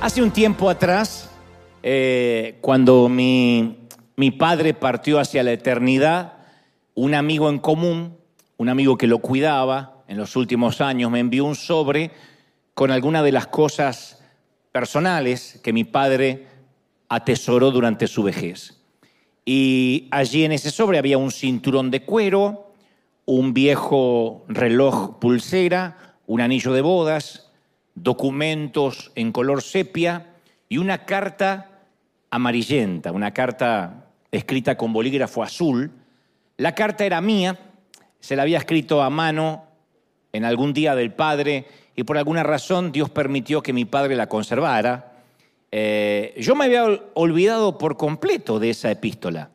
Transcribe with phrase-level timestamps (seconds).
[0.00, 1.30] Hace un tiempo atrás,
[1.82, 6.34] eh, cuando mi, mi padre partió hacia la eternidad,
[6.94, 8.16] un amigo en común,
[8.56, 12.12] un amigo que lo cuidaba en los últimos años, me envió un sobre
[12.74, 14.22] con algunas de las cosas
[14.72, 16.46] personales que mi padre
[17.14, 18.80] atesoró durante su vejez.
[19.44, 22.72] Y allí en ese sobre había un cinturón de cuero,
[23.26, 27.50] un viejo reloj pulsera, un anillo de bodas,
[27.94, 30.34] documentos en color sepia
[30.68, 31.82] y una carta
[32.30, 35.92] amarillenta, una carta escrita con bolígrafo azul.
[36.56, 37.58] La carta era mía,
[38.20, 39.64] se la había escrito a mano
[40.32, 44.28] en algún día del padre y por alguna razón Dios permitió que mi padre la
[44.28, 45.13] conservara.
[45.76, 49.50] Eh, yo me había olvidado por completo de esa epístola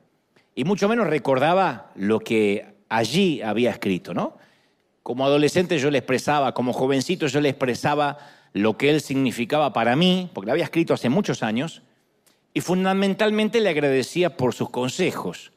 [0.53, 4.35] y mucho menos recordaba lo que allí había escrito, ¿no?
[5.01, 8.17] Como adolescente yo le expresaba, como jovencito yo le expresaba
[8.51, 11.83] lo que él significaba para mí, porque lo había escrito hace muchos años,
[12.53, 15.53] y fundamentalmente le agradecía por sus consejos.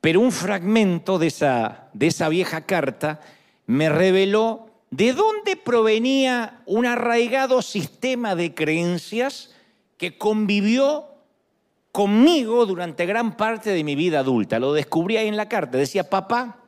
[0.00, 3.20] Pero un fragmento de esa, de esa vieja carta
[3.66, 9.50] me reveló de dónde provenía un arraigado sistema de creencias
[9.96, 11.06] que convivió
[11.92, 14.58] conmigo durante gran parte de mi vida adulta.
[14.58, 15.78] Lo descubrí ahí en la carta.
[15.78, 16.58] Decía, papá,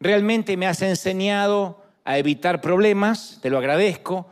[0.00, 4.26] realmente me has enseñado a evitar problemas, te lo agradezco.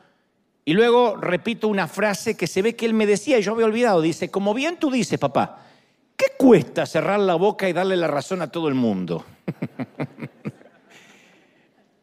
[0.64, 3.66] Y luego repito una frase que se ve que él me decía y yo había
[3.66, 4.00] olvidado.
[4.00, 5.58] Dice, como bien tú dices, papá,
[6.16, 9.24] ¿qué cuesta cerrar la boca y darle la razón a todo el mundo?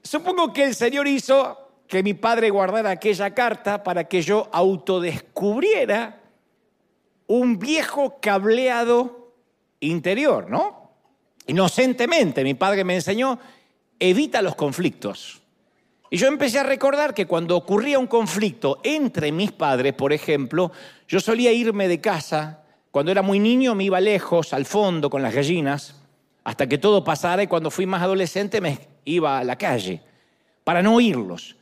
[0.08, 6.22] Supongo que el Señor hizo que mi padre guardara aquella carta para que yo autodescubriera
[7.28, 9.34] un viejo cableado
[9.82, 10.92] interior, ¿no?
[11.48, 13.38] Inocentemente, mi padre me enseñó,
[14.00, 15.42] evita los conflictos.
[16.10, 20.72] Y yo empecé a recordar que cuando ocurría un conflicto entre mis padres, por ejemplo,
[21.10, 22.64] yo solía irme de casa.
[22.92, 26.07] Cuando era muy niño me iba lejos, al fondo, con las gallinas,
[26.48, 30.00] hasta que todo pasara y cuando fui más adolescente me iba a la calle,
[30.64, 31.58] para no oírlos.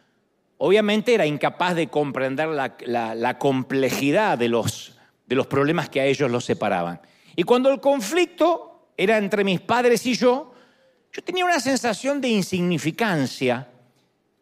[0.59, 6.29] Obviamente era incapaz de comprender la, complejidad de los, de los problemas que a ellos
[6.29, 7.01] los separaban.
[7.35, 10.53] Y cuando el conflicto era entre mis padres y yo,
[11.11, 13.67] yo tenía una sensación de insignificancia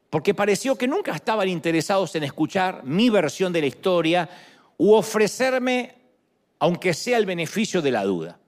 [0.10, 4.30] porque pareció que nunca estaban interesados en escuchar mi versión de la historia
[4.76, 5.96] u ofrecerme,
[6.60, 8.40] aunque sea el beneficio de la duda.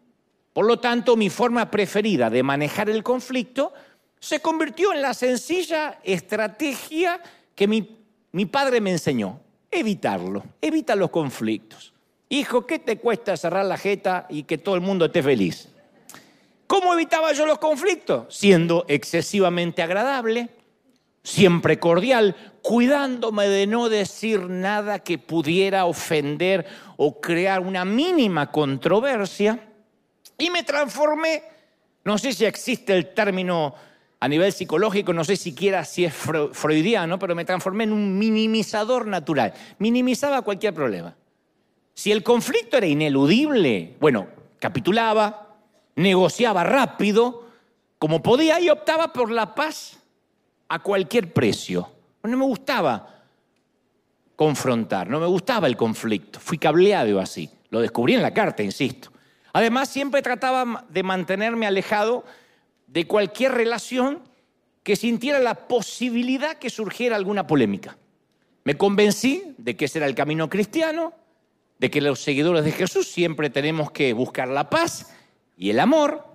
[0.55, 3.73] Por lo tanto, mi forma preferida de manejar el conflicto
[4.21, 7.19] se convirtió en la sencilla estrategia
[7.53, 7.97] que mi,
[8.31, 11.91] mi padre me enseñó, evitarlo, evita los conflictos.
[12.29, 15.67] Hijo, ¿qué te cuesta cerrar la jeta y que todo el mundo esté feliz?
[16.67, 18.33] ¿Cómo evitaba yo los conflictos?
[18.33, 20.51] Siendo excesivamente agradable,
[21.21, 26.65] siempre cordial, cuidándome de no decir nada que pudiera ofender
[26.95, 29.74] o crear una mínima controversia.
[30.37, 31.43] Y me transformé,
[32.03, 33.75] no sé si existe el término
[34.19, 39.05] a nivel psicológico, no sé siquiera si es freudiano, pero me transformé en un minimizador
[39.05, 39.53] natural.
[39.79, 41.15] Minimizaba cualquier problema.
[41.93, 44.27] Si el conflicto era ineludible, bueno,
[44.59, 45.55] capitulaba,
[45.95, 47.45] negociaba rápido,
[47.97, 49.97] como podía y optaba por la paz
[50.67, 51.89] a cualquier precio.
[52.23, 53.23] No me gustaba
[54.35, 56.39] confrontar, no me gustaba el conflicto.
[56.39, 57.49] Fui cableado así.
[57.69, 59.11] Lo descubrí en la carta, insisto.
[59.55, 62.25] Además, siempre trataba de mantenerme alejado
[62.87, 64.19] de cualquier relación
[64.83, 67.97] que sintiera la posibilidad que surgiera alguna polémica.
[68.65, 71.13] Me convencí de que ese era el camino cristiano,
[71.79, 75.13] de que los seguidores de Jesús siempre tenemos que buscar la paz
[75.55, 76.25] y el amor.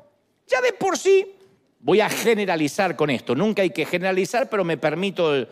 [0.46, 1.36] Ya de por sí
[1.82, 3.34] Voy a generalizar con esto.
[3.34, 5.46] Nunca hay que generalizar, pero me permito eh,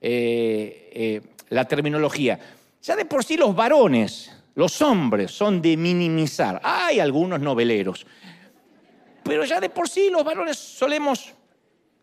[0.00, 2.38] eh, la terminología.
[2.82, 6.60] Ya de por sí los varones, los hombres, son de minimizar.
[6.64, 8.06] Hay algunos noveleros.
[9.22, 11.34] Pero ya de por sí los varones solemos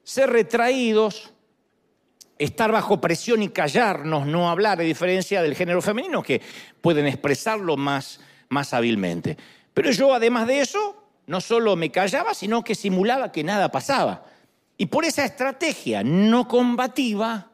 [0.04, 1.34] ser retraídos,
[2.38, 6.42] estar bajo presión y callarnos, no hablar, a diferencia del género femenino, que
[6.80, 8.20] pueden expresarlo más,
[8.50, 9.36] más hábilmente.
[9.74, 14.26] Pero yo, además de eso, no solo me callaba, sino que simulaba que nada pasaba.
[14.78, 17.50] Y por esa estrategia no combativa,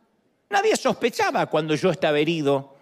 [0.50, 2.79] nadie sospechaba cuando yo estaba herido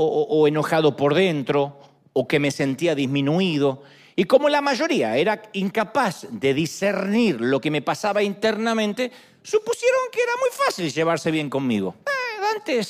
[0.00, 1.78] o, enojado por dentro
[2.12, 3.82] o que me sentía disminuido.
[4.14, 9.10] Y como la mayoría era incapaz de discernir lo que me pasaba internamente,
[9.42, 11.96] supusieron que era muy fácil llevarse bien conmigo.
[12.06, 12.82] Eh,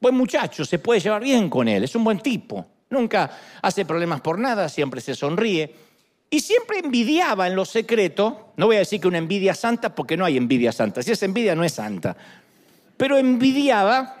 [0.00, 2.66] buen muchacho, se puede llevar bien con él, es un buen tipo.
[2.90, 3.30] Nunca
[3.60, 5.74] hace problemas por nada, siempre se sonríe.
[6.30, 10.16] Y siempre envidiaba en lo secreto, no voy a decir que una envidia santa porque
[10.16, 12.16] no hay envidia santa, si es envidia no es santa,
[12.96, 14.16] pero envidiaba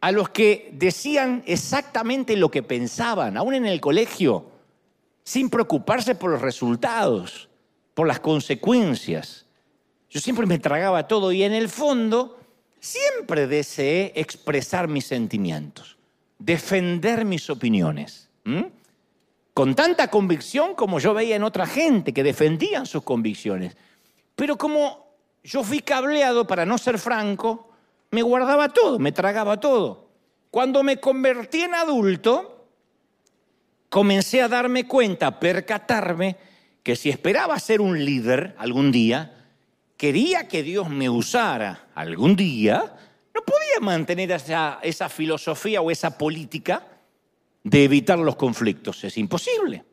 [0.00, 4.50] a los que decían exactamente lo que pensaban, aún en el colegio,
[5.24, 7.48] sin preocuparse por los resultados,
[7.94, 9.46] por las consecuencias.
[10.10, 12.38] Yo siempre me tragaba todo y en el fondo
[12.78, 15.96] siempre deseé expresar mis sentimientos,
[16.38, 18.28] defender mis opiniones
[19.56, 23.74] con tanta convicción como yo veía en otra gente que defendían sus convicciones.
[24.34, 27.70] Pero como yo fui cableado para no ser franco,
[28.10, 30.08] me guardaba todo, me tragaba todo.
[30.50, 32.68] Cuando me convertí en adulto,
[33.88, 36.36] comencé a darme cuenta, a percatarme,
[36.82, 39.36] que si esperaba ser un líder algún día,
[39.96, 42.96] quería que Dios me usara algún día,
[43.34, 46.86] no podía mantener esa, esa filosofía o esa política
[47.64, 49.02] de evitar los conflictos.
[49.04, 49.84] Es imposible.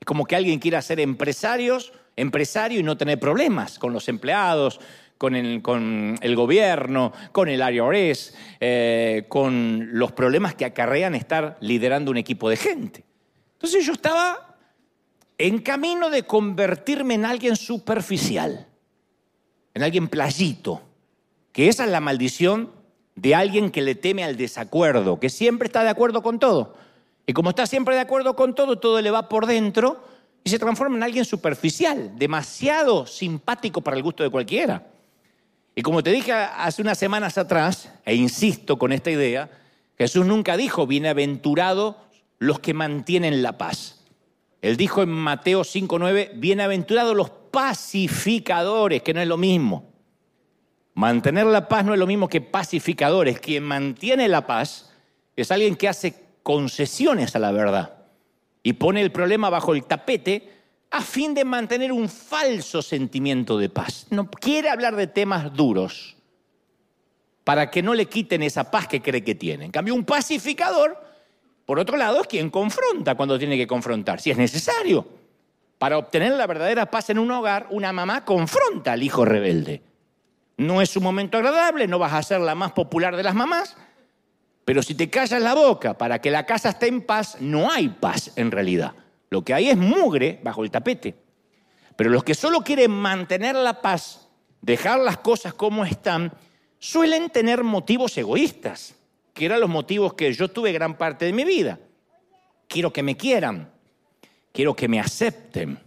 [0.00, 4.80] Es como que alguien quiera ser empresarios, empresario y no tener problemas con los empleados,
[5.18, 11.56] con el, con el gobierno, con el IRS, eh, con los problemas que acarrean estar
[11.60, 13.04] liderando un equipo de gente.
[13.54, 14.56] Entonces yo estaba
[15.38, 18.66] en camino de convertirme en alguien superficial,
[19.74, 20.82] en alguien playito,
[21.52, 22.70] que esa es la maldición
[23.14, 26.74] de alguien que le teme al desacuerdo, que siempre está de acuerdo con todo.
[27.26, 30.04] Y como está siempre de acuerdo con todo, todo le va por dentro
[30.44, 34.86] y se transforma en alguien superficial, demasiado simpático para el gusto de cualquiera.
[35.78, 39.50] Y como te dije hace unas semanas atrás, e insisto con esta idea,
[39.98, 41.96] Jesús nunca dijo, bienaventurados
[42.38, 44.00] los que mantienen la paz.
[44.62, 49.92] Él dijo en Mateo 5.9, bienaventurados los pacificadores, que no es lo mismo.
[50.94, 53.38] Mantener la paz no es lo mismo que pacificadores.
[53.38, 54.90] Quien mantiene la paz
[55.36, 58.06] es alguien que hace concesiones a la verdad
[58.62, 60.55] y pone el problema bajo el tapete
[60.90, 64.06] a fin de mantener un falso sentimiento de paz.
[64.10, 66.16] No quiere hablar de temas duros
[67.44, 69.64] para que no le quiten esa paz que cree que tiene.
[69.64, 71.00] En cambio, un pacificador,
[71.64, 75.06] por otro lado, es quien confronta cuando tiene que confrontar, si es necesario.
[75.78, 79.82] Para obtener la verdadera paz en un hogar, una mamá confronta al hijo rebelde.
[80.56, 83.76] No es un momento agradable, no vas a ser la más popular de las mamás,
[84.64, 87.88] pero si te callas la boca para que la casa esté en paz, no hay
[87.88, 88.94] paz en realidad.
[89.30, 91.14] Lo que hay es mugre bajo el tapete.
[91.96, 94.28] Pero los que solo quieren mantener la paz,
[94.60, 96.32] dejar las cosas como están,
[96.78, 98.94] suelen tener motivos egoístas,
[99.32, 101.78] que eran los motivos que yo tuve gran parte de mi vida.
[102.68, 103.70] Quiero que me quieran,
[104.52, 105.78] quiero que me acepten,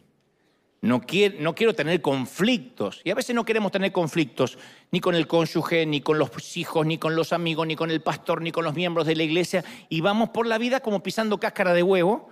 [0.81, 3.01] no quiero, tener conflictos.
[3.03, 4.57] Y a veces no queremos tener conflictos
[4.91, 8.01] ni con el cónyuge, ni con los hijos, ni con los amigos, ni con el
[8.01, 9.63] pastor, ni con los miembros de la iglesia.
[9.89, 12.29] Y vamos por la vida como pisando cáscara de huevo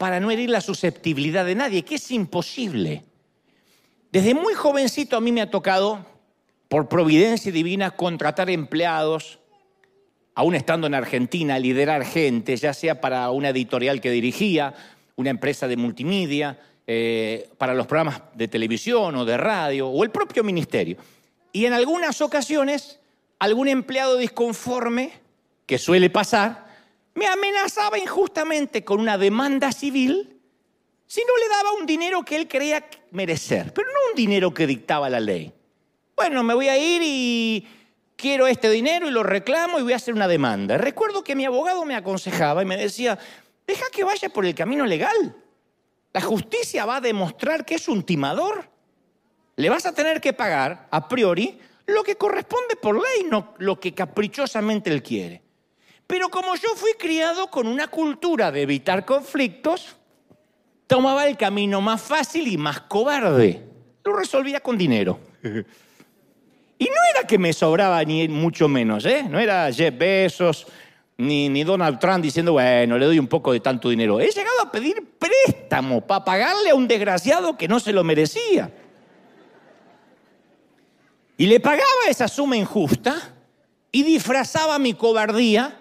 [0.00, 3.04] para no herir la susceptibilidad de nadie, que es imposible.
[4.10, 6.06] Desde muy jovencito a mí me ha tocado,
[6.68, 9.40] por providencia divina, contratar empleados,
[10.34, 14.72] aún estando en Argentina, liderar gente, ya sea para una editorial que dirigía,
[15.16, 20.10] una empresa de multimedia, eh, para los programas de televisión o de radio o el
[20.10, 20.96] propio ministerio.
[21.52, 23.00] Y en algunas ocasiones,
[23.38, 25.12] algún empleado disconforme,
[25.66, 26.69] que suele pasar,
[27.20, 30.40] me amenazaba injustamente con una demanda civil
[31.06, 34.66] si no le daba un dinero que él creía merecer, pero no un dinero que
[34.66, 35.52] dictaba la ley.
[36.16, 37.68] Bueno, me voy a ir y
[38.16, 40.78] quiero este dinero y lo reclamo y voy a hacer una demanda.
[40.78, 43.18] Recuerdo que mi abogado me aconsejaba y me decía,
[43.66, 45.36] deja que vaya por el camino legal.
[46.14, 48.70] La justicia va a demostrar que es un timador.
[49.56, 53.78] Le vas a tener que pagar, a priori, lo que corresponde por ley, no lo
[53.78, 55.49] que caprichosamente él quiere.
[56.10, 59.94] Pero como yo fui criado con una cultura de evitar conflictos,
[60.88, 63.64] tomaba el camino más fácil y más cobarde.
[64.04, 65.20] Lo resolvía con dinero.
[66.78, 69.24] Y no era que me sobraba ni mucho menos, ¿eh?
[69.30, 70.66] No era Jeff Bezos,
[71.16, 74.18] ni, Donald Trump diciendo, bueno, le doy un poco de tanto dinero.
[74.18, 78.68] He llegado a pedir préstamo para pagarle a un desgraciado que no se lo merecía.
[81.36, 83.32] Y le pagaba esa suma injusta
[83.92, 85.76] y disfrazaba mi cobardía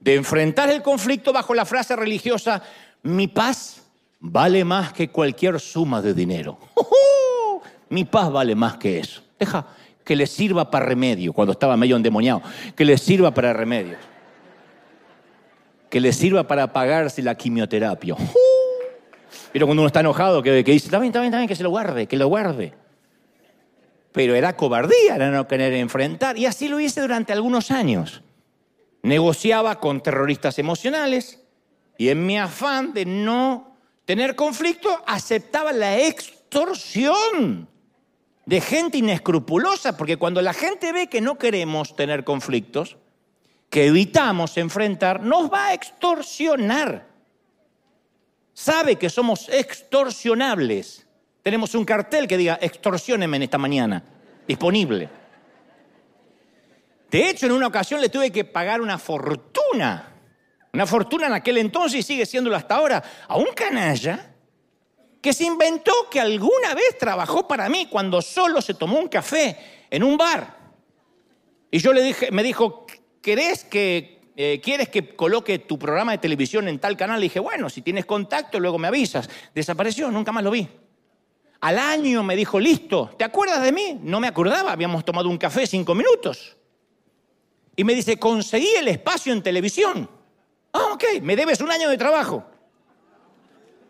[0.00, 2.62] de enfrentar el conflicto bajo la frase religiosa,
[3.02, 3.82] mi paz
[4.18, 6.58] vale más que cualquier suma de dinero.
[7.88, 9.20] Mi paz vale más que eso.
[9.36, 9.66] Deja
[10.04, 12.40] que le sirva para remedio cuando estaba medio endemoniado,
[12.76, 13.96] que le sirva para remedio
[15.90, 18.14] que le sirva para pagarse la quimioterapia.
[19.52, 22.16] Pero cuando uno está enojado, que, dice, está bien, está que se lo guarde, que
[22.16, 22.72] lo guarde.
[24.12, 26.38] Pero era cobardía, no querer enfrentar.
[26.38, 28.22] Y así lo hice durante algunos años.
[29.02, 31.40] Negociaba con terroristas emocionales
[31.98, 37.68] Y en mi afán de no tener conflicto, aceptaba la extorsión
[38.44, 42.96] de gente inescrupulosa, porque cuando la gente ve que no queremos tener conflictos,
[43.68, 47.06] que evitamos enfrentar, nos va a extorsionar.
[48.52, 51.06] Sabe que somos extorsionables.
[51.44, 54.02] Tenemos un cartel que diga, extorsioneme en esta mañana,
[54.48, 55.08] disponible.
[57.10, 60.14] De hecho, en una ocasión le tuve que pagar una fortuna,
[60.72, 64.32] una fortuna en aquel entonces y sigue siéndolo hasta ahora, a un canalla
[65.20, 69.56] que se inventó que alguna vez trabajó para mí cuando solo se tomó un café
[69.90, 70.56] en un bar.
[71.72, 72.86] Y yo le dije, me dijo,
[73.20, 77.18] ¿querés que, eh, ¿quieres que coloque tu programa de televisión en tal canal?
[77.18, 79.28] Le dije, bueno, si tienes contacto, luego me avisas.
[79.52, 80.68] Desapareció, nunca más lo vi.
[81.60, 83.98] Al año me dijo, listo, ¿te acuerdas de mí?
[84.00, 86.56] No me acordaba, habíamos tomado un café cinco minutos.
[87.80, 90.06] Y me dice, conseguí el espacio en televisión.
[90.70, 92.44] Ah, ok, me debes un año de trabajo.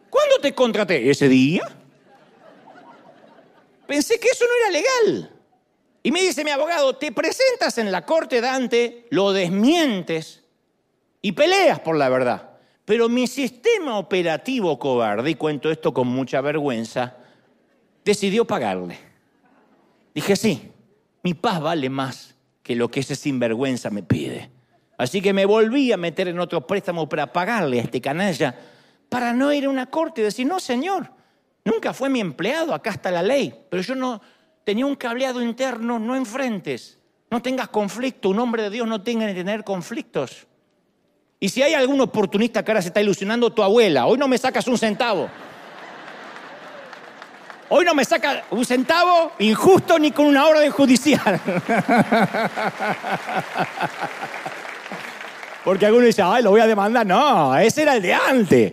[0.09, 1.11] ¿Cuándo te contraté?
[1.11, 1.63] ¿Ese día?
[3.89, 5.37] Pensé que eso no era legal.
[6.05, 10.45] Y me dice mi abogado, te presentas en la corte Dante, lo desmientes
[11.21, 12.49] y peleas por la verdad.
[12.85, 17.17] Pero mi sistema operativo cobarde, y cuento esto con mucha vergüenza,
[18.05, 18.97] decidió pagarle.
[20.15, 20.71] Dije, sí,
[21.25, 22.30] mi paz vale más
[22.63, 24.51] que lo que ese sinvergüenza me pide.
[24.99, 28.55] Así que me volví a meter en otro préstamo para pagarle a este canalla
[29.09, 31.11] para no ir a una corte y decir, no, señor,
[31.65, 34.23] nunca fue mi empleado, acá está la ley, pero yo no
[34.65, 36.99] tenía un cableado interno, no enfrentes,
[37.31, 40.47] no tengas conflicto, un hombre de Dios no tenga que tener conflictos.
[41.41, 44.39] Y si hay algún oportunista que ahora se está ilusionando, tu abuela, hoy no me
[44.39, 45.29] sacas un centavo.
[47.73, 51.41] Hoy no me saca un centavo injusto ni con una orden judicial.
[55.65, 57.07] Porque alguno dice, ay, lo voy a demandar.
[57.07, 58.73] No, ese era el de antes.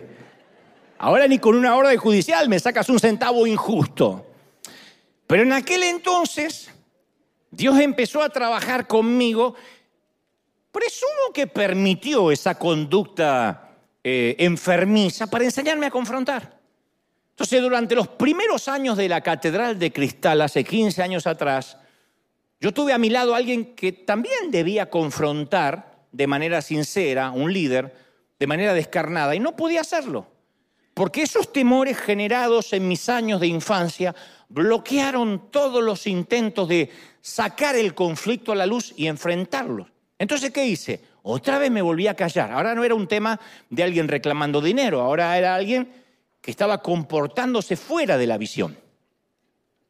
[0.98, 4.26] Ahora ni con una orden judicial me sacas un centavo injusto.
[5.28, 6.68] Pero en aquel entonces
[7.52, 9.54] Dios empezó a trabajar conmigo.
[10.72, 16.57] Presumo que permitió esa conducta eh, enfermiza para enseñarme a confrontar.
[17.38, 21.76] Entonces, durante los primeros años de la Catedral de Cristal, hace 15 años atrás,
[22.58, 27.52] yo tuve a mi lado a alguien que también debía confrontar de manera sincera, un
[27.52, 27.94] líder,
[28.40, 30.26] de manera descarnada, y no podía hacerlo.
[30.94, 34.16] Porque esos temores generados en mis años de infancia
[34.48, 36.90] bloquearon todos los intentos de
[37.20, 39.88] sacar el conflicto a la luz y enfrentarlo.
[40.18, 41.00] Entonces, ¿qué hice?
[41.22, 42.50] Otra vez me volví a callar.
[42.50, 43.38] Ahora no era un tema
[43.70, 46.07] de alguien reclamando dinero, ahora era alguien
[46.40, 48.78] que estaba comportándose fuera de la visión.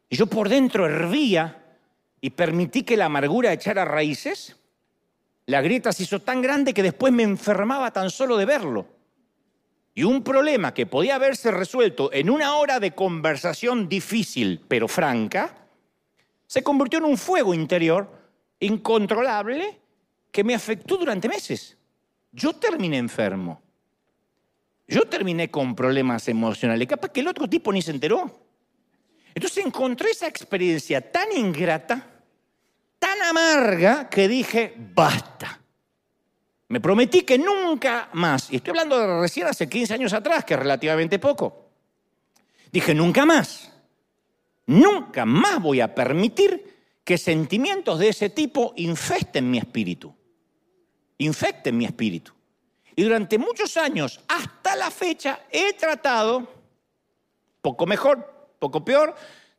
[0.09, 1.77] Y yo por dentro hervía
[2.21, 4.57] y permití que la amargura echara raíces.
[5.47, 8.87] La grieta se hizo tan grande que después me enfermaba tan solo de verlo.
[9.95, 15.55] Y un problema que podía haberse resuelto en una hora de conversación difícil pero franca,
[16.47, 18.09] se convirtió en un fuego interior
[18.61, 19.81] incontrolable
[20.31, 21.77] que me afectó durante meses.
[22.33, 23.61] Yo terminé enfermo.
[24.89, 26.89] Yo terminé con problemas emocionales.
[26.89, 28.49] Capaz que el otro tipo ni se enteró.
[29.35, 32.23] Entonces encontré esa experiencia tan ingrata,
[32.99, 35.61] tan amarga, que dije, basta.
[36.69, 40.55] Me prometí que nunca más, y estoy hablando de recién hace 15 años atrás, que
[40.55, 41.71] es relativamente poco,
[42.71, 43.73] dije, nunca más,
[44.67, 50.15] nunca más voy a permitir que sentimientos de ese tipo infesten mi espíritu,
[51.17, 52.38] infecten mi espíritu.
[52.99, 56.49] Y durante muchos años, hasta la fecha, he tratado,
[57.63, 59.15] poco mejor, poco peor,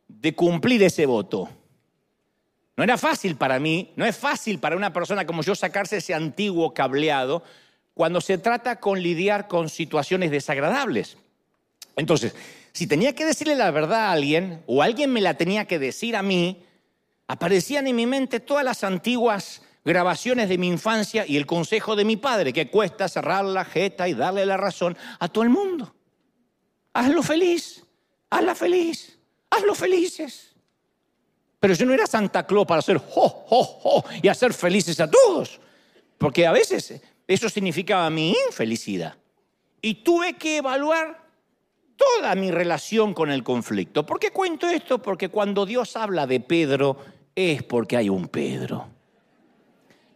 [0.10, 1.48] de cumplir ese voto.
[2.75, 6.13] No era fácil para mí, no es fácil para una persona como yo sacarse ese
[6.13, 7.41] antiguo cableado
[7.93, 11.15] cuando se trata con lidiar con situaciones desagradables.
[11.96, 12.36] Entonces,
[12.74, 16.17] si tenía que decirle la verdad a alguien o alguien me la tenía que decir
[16.17, 16.65] a mí,
[17.25, 22.05] aparecían en mi mente todas las antiguas grabaciones de mi infancia y el consejo de
[22.05, 25.93] mi padre, que cuesta cerrar la jeta y darle la razón a todo el mundo.
[26.93, 27.83] Hazlo feliz,
[28.29, 29.17] hazla feliz,
[29.50, 30.55] hazlo felices.
[31.59, 35.09] Pero yo no era Santa Claus para hacer jo, jo, jo y hacer felices a
[35.09, 35.59] todos.
[36.17, 39.15] Porque a veces eso significaba mi infelicidad.
[39.81, 41.29] Y tuve que evaluar
[41.95, 44.05] toda mi relación con el conflicto.
[44.05, 45.01] ¿Por qué cuento esto?
[45.01, 46.98] Porque cuando Dios habla de Pedro
[47.36, 48.99] es porque hay un Pedro.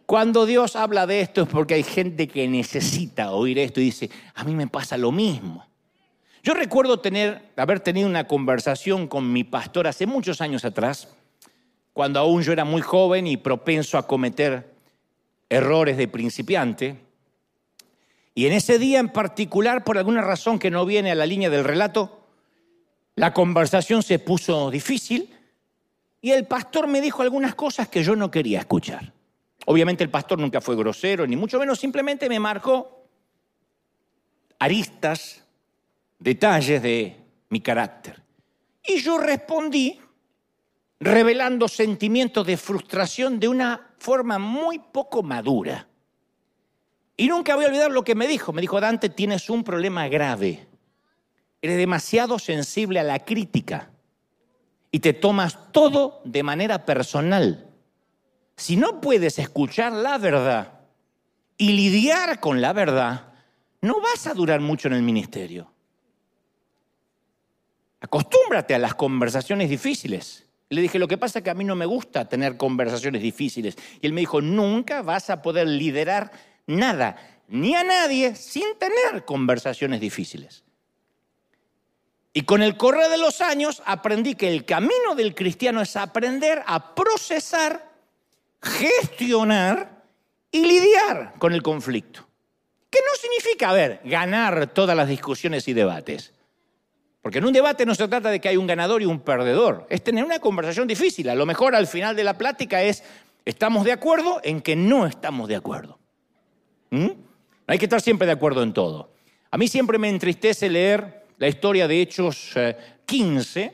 [0.06, 4.10] Cuando Dios habla de esto es porque hay gente que necesita oír esto y dice,
[4.34, 5.66] a mí me pasa lo mismo.
[6.42, 11.08] Yo recuerdo tener, haber tenido una conversación con mi pastor hace muchos años atrás
[11.94, 14.74] cuando aún yo era muy joven y propenso a cometer
[15.48, 16.98] errores de principiante.
[18.34, 21.48] Y en ese día en particular, por alguna razón que no viene a la línea
[21.48, 22.26] del relato,
[23.14, 25.30] la conversación se puso difícil
[26.20, 29.12] y el pastor me dijo algunas cosas que yo no quería escuchar.
[29.66, 33.06] Obviamente el pastor nunca fue grosero, ni mucho menos, simplemente me marcó
[34.58, 35.42] aristas,
[36.18, 37.16] detalles de
[37.48, 38.22] mi carácter.
[38.86, 39.98] Y yo respondí
[41.00, 45.88] revelando sentimientos de frustración de una forma muy poco madura.
[47.16, 48.52] Y nunca voy a olvidar lo que me dijo.
[48.52, 50.66] Me dijo, Dante, tienes un problema grave.
[51.62, 53.90] Eres demasiado sensible a la crítica
[54.90, 57.63] y te tomas todo de manera personal.
[58.56, 60.80] Si no puedes escuchar la verdad
[61.56, 63.32] y lidiar con la verdad,
[63.80, 65.70] no vas a durar mucho en el ministerio.
[68.00, 70.44] Acostúmbrate a las conversaciones difíciles.
[70.68, 73.76] Le dije, lo que pasa es que a mí no me gusta tener conversaciones difíciles.
[74.00, 76.30] Y él me dijo, nunca vas a poder liderar
[76.66, 77.16] nada,
[77.48, 80.64] ni a nadie, sin tener conversaciones difíciles.
[82.32, 86.62] Y con el correr de los años aprendí que el camino del cristiano es aprender
[86.66, 87.93] a procesar,
[88.64, 90.04] gestionar
[90.50, 92.26] y lidiar con el conflicto.
[92.90, 96.32] Que no significa, a ver, ganar todas las discusiones y debates.
[97.20, 99.86] Porque en un debate no se trata de que hay un ganador y un perdedor,
[99.88, 101.28] es tener una conversación difícil.
[101.28, 103.02] A lo mejor al final de la plática es,
[103.44, 105.98] estamos de acuerdo en que no estamos de acuerdo.
[106.90, 107.10] ¿Mm?
[107.66, 109.14] Hay que estar siempre de acuerdo en todo.
[109.50, 112.54] A mí siempre me entristece leer la historia de Hechos
[113.06, 113.72] 15, eh,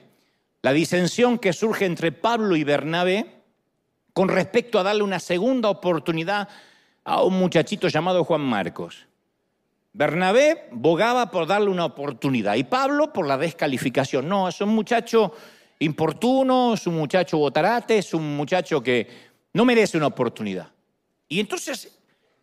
[0.62, 3.39] la disensión que surge entre Pablo y Bernabé
[4.12, 6.48] con respecto a darle una segunda oportunidad
[7.04, 9.06] a un muchachito llamado Juan Marcos.
[9.92, 14.28] Bernabé bogaba por darle una oportunidad y Pablo por la descalificación.
[14.28, 15.32] No, es un muchacho
[15.80, 19.08] importuno, es un muchacho botarate, es un muchacho que
[19.52, 20.70] no merece una oportunidad.
[21.28, 21.98] Y entonces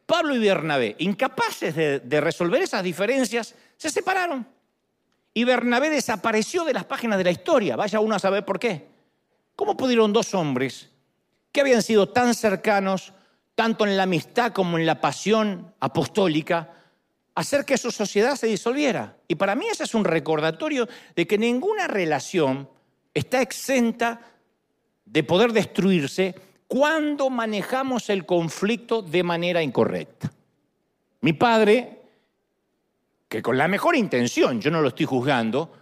[0.06, 4.48] Pablo y Bernabé, incapaces de, resolver esas diferencias, se separaron.
[5.34, 7.76] Y Bernabé desapareció de las páginas de la historia.
[7.76, 8.88] Vaya uno a saber por qué.
[9.56, 10.90] ¿Cómo pudieron dos hombres
[11.58, 13.14] que habían sido tan cercanos,
[13.56, 16.72] tanto en la amistad como en la pasión apostólica,
[17.34, 19.18] hacer que su sociedad se disolviera?
[19.28, 22.70] Y para mí ese es un recordatorio de que ninguna relación
[23.12, 24.22] está exenta
[25.04, 26.36] de poder destruirse
[26.68, 30.32] cuando manejamos el conflicto de manera incorrecta.
[31.22, 32.04] Mi padre,
[33.28, 35.74] que con la mejor intención, yo no lo estoy juzgando,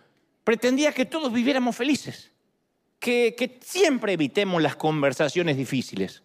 [0.46, 2.32] pretendía que todos viviéramos felices,
[3.06, 6.24] que, siempre evitemos las conversaciones difíciles.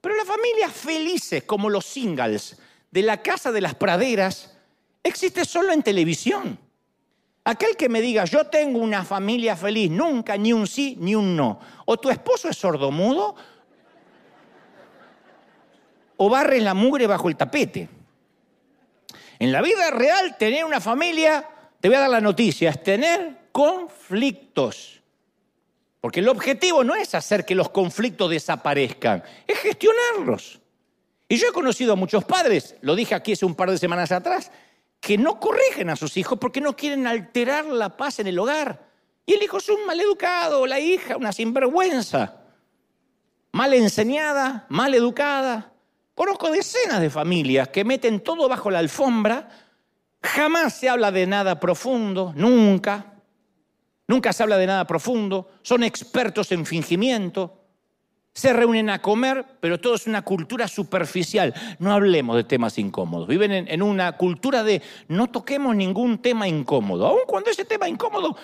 [0.00, 2.58] Pero las familias felices, como los singles
[2.90, 4.56] de la Casa de las Praderas,
[5.02, 6.58] existe solo en televisión.
[7.44, 11.36] Aquel que me diga, yo tengo una familia feliz, nunca ni un sí ni un
[11.36, 11.60] no.
[11.84, 13.34] O tu esposo es sordomudo,
[16.16, 17.88] o barres la mugre bajo el tapete.
[19.38, 21.46] En la vida real, tener una familia,
[21.80, 25.03] te voy a dar la noticia, es tener conflictos.
[26.04, 30.60] Porque el objetivo no es hacer que los conflictos desaparezcan, es gestionarlos.
[31.26, 34.12] Y yo he conocido a muchos padres, lo dije aquí hace un par de semanas
[34.12, 34.50] atrás,
[35.00, 38.86] que no corrigen a sus hijos porque no quieren alterar la paz en el hogar.
[39.24, 42.36] Y el hijo es un maleducado, la hija una sinvergüenza,
[43.52, 45.72] mal enseñada, mal educada.
[46.14, 49.48] Conozco decenas de familias que meten todo bajo la alfombra,
[50.22, 53.13] jamás se habla de nada profundo, nunca,
[54.08, 57.64] nunca se habla de nada profundo, son expertos en fingimiento,
[58.34, 61.54] se reúnen a comer, pero todo es una cultura superficial.
[61.78, 63.28] No hablemos de temas incómodos.
[63.28, 68.36] Viven en, una cultura de no toquemos ningún tema incómodo, aun cuando ese tema incómodo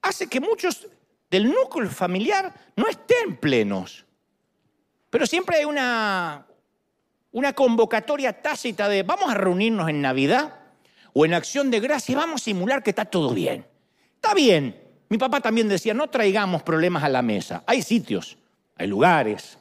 [0.00, 0.88] hace que muchos
[1.30, 4.06] del núcleo familiar no estén plenos.
[5.10, 6.46] Pero siempre hay una,
[7.30, 10.58] una convocatoria tácita de vamos a reunirnos en Navidad
[11.12, 13.66] o en acción de gracia y vamos a simular que está todo bien.
[14.14, 14.87] Está bien.
[15.08, 17.62] Mi papá también decía, no traigamos problemas a la mesa.
[17.66, 18.36] Hay sitios,
[18.76, 19.58] hay lugares.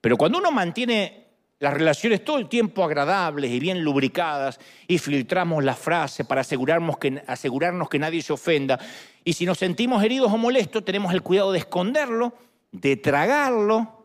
[0.00, 1.26] Pero cuando uno mantiene
[1.60, 6.98] las relaciones todo el tiempo agradables y bien lubricadas y filtramos la frase para asegurarnos
[6.98, 8.78] que, asegurarnos que nadie se ofenda,
[9.24, 12.32] y si nos sentimos heridos o molestos, tenemos el cuidado de esconderlo,
[12.72, 14.04] de tragarlo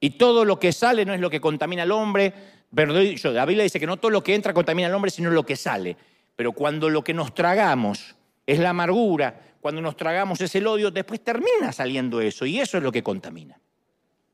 [0.00, 2.32] y todo lo que sale no es lo que contamina al hombre.
[2.72, 5.56] La Biblia dice que no todo lo que entra contamina al hombre, sino lo que
[5.56, 5.96] sale.
[6.36, 8.14] Pero cuando lo que nos tragamos
[8.50, 12.78] es la amargura, cuando nos tragamos es el odio, después termina saliendo eso y eso
[12.78, 13.60] es lo que contamina.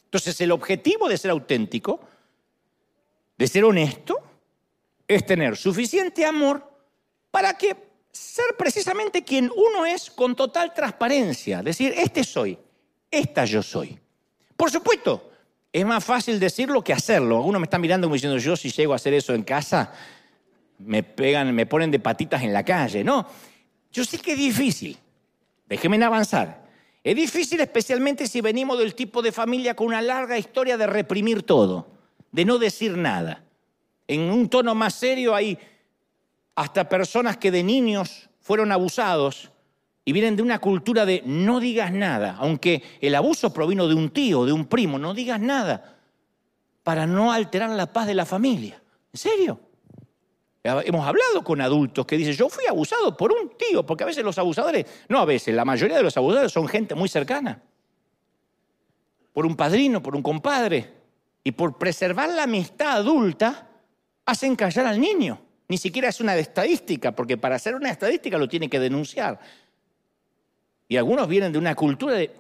[0.05, 2.01] Entonces el objetivo de ser auténtico,
[3.37, 4.19] de ser honesto,
[5.07, 6.67] es tener suficiente amor
[7.31, 7.77] para que
[8.11, 11.63] ser precisamente quien uno es con total transparencia.
[11.63, 12.59] Decir, este soy,
[13.11, 13.99] esta yo soy.
[14.57, 15.31] Por supuesto,
[15.71, 17.37] es más fácil decirlo que hacerlo.
[17.37, 19.93] Algunos me están mirando como diciendo, yo si llego a hacer eso en casa,
[20.79, 23.05] me pegan, me ponen de patitas en la calle.
[23.05, 23.27] No,
[23.97, 24.99] yo sé que es difícil.
[25.67, 26.67] Déjenme avanzar.
[27.03, 31.45] Es difícil especialmente si venimos del tipo de familia con una larga historia de reprimir
[31.45, 31.87] todo,
[32.31, 33.43] de no decir nada.
[34.07, 35.59] En un tono más serio hay
[36.55, 39.51] hasta personas que de niños fueron abusados
[40.05, 44.11] y vienen de una cultura de no digas nada, aunque el abuso provino de un
[44.11, 45.97] tío, de un primo, no digas nada,
[46.83, 48.83] para no alterar la paz de la familia.
[49.11, 49.59] ¿En serio?
[50.67, 54.25] Hemos hablado con adultos que dicen, yo fui abusado por un tío, porque a veces
[54.25, 57.63] los abusadores, no a veces, la mayoría de los abusadores son gente muy cercana,
[59.33, 60.93] por un padrino, por un compadre,
[61.45, 63.69] y por preservar la amistad adulta,
[64.25, 65.41] hacen callar al niño.
[65.69, 69.39] Ni siquiera es una estadística, porque para hacer una estadística lo tiene que denunciar.
[70.89, 72.35] Y algunos vienen de una cultura de,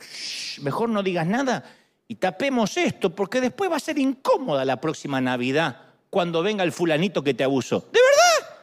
[0.62, 1.65] mejor no digas nada
[2.09, 5.86] y tapemos esto, porque después va a ser incómoda la próxima Navidad
[6.16, 7.90] cuando venga el fulanito que te abusó.
[7.92, 8.57] ¿De verdad?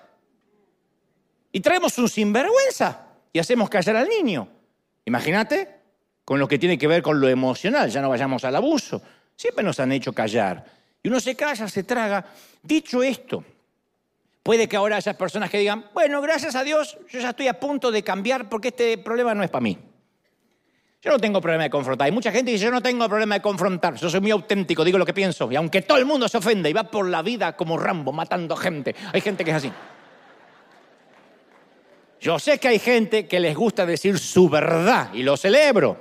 [1.51, 4.47] Y traemos un sinvergüenza y hacemos callar al niño.
[5.05, 5.69] Imagínate
[6.25, 9.03] con lo que tiene que ver con lo emocional, ya no vayamos al abuso.
[9.35, 10.65] Siempre nos han hecho callar.
[11.03, 12.25] Y uno se calla, se traga.
[12.63, 13.43] Dicho esto,
[14.41, 17.59] Puede que ahora haya personas que digan, bueno, gracias a Dios, yo ya estoy a
[17.59, 19.77] punto de cambiar porque este problema no es para mí.
[21.03, 22.05] Yo no tengo problema de confrontar.
[22.05, 23.95] Hay mucha gente que dice, yo no tengo problema de confrontar.
[23.95, 25.51] Yo soy muy auténtico, digo lo que pienso.
[25.51, 28.55] Y aunque todo el mundo se ofende y va por la vida como Rambo, matando
[28.55, 29.71] gente, hay gente que es así.
[32.21, 35.97] Yo sé que hay gente que les gusta decir su verdad y lo celebro.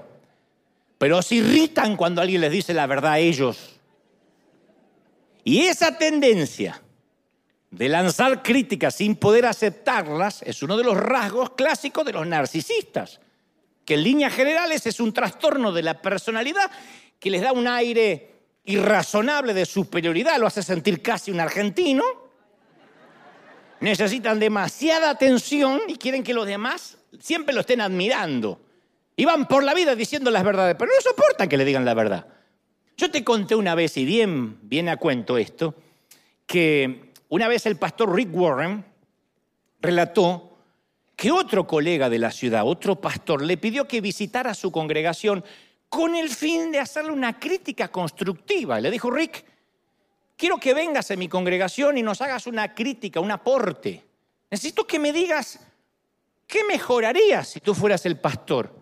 [0.98, 3.80] Pero se irritan cuando alguien les dice la verdad a ellos.
[5.42, 6.80] Y esa tendencia
[7.72, 13.18] de lanzar críticas sin poder aceptarlas es uno de los rasgos clásicos de los narcisistas,
[13.84, 16.70] que en líneas generales es un trastorno de la personalidad
[17.18, 18.32] que les da un aire
[18.64, 22.04] irrazonable de superioridad, lo hace sentir casi un argentino.
[23.80, 28.60] Necesitan demasiada atención y quieren que los demás siempre lo estén admirando.
[29.16, 31.94] Y van por la vida diciendo las verdades, pero no soportan que le digan la
[31.94, 32.26] verdad.
[32.96, 35.74] Yo te conté una vez, y bien, bien a cuento esto,
[36.46, 38.84] que una vez el pastor Rick Warren
[39.80, 40.51] relató
[41.22, 45.44] que otro colega de la ciudad, otro pastor, le pidió que visitara su congregación
[45.88, 48.80] con el fin de hacerle una crítica constructiva.
[48.80, 49.44] Le dijo, Rick,
[50.36, 54.02] quiero que vengas a mi congregación y nos hagas una crítica, un aporte.
[54.50, 55.60] Necesito que me digas
[56.48, 58.74] qué mejorarías si tú fueras el pastor.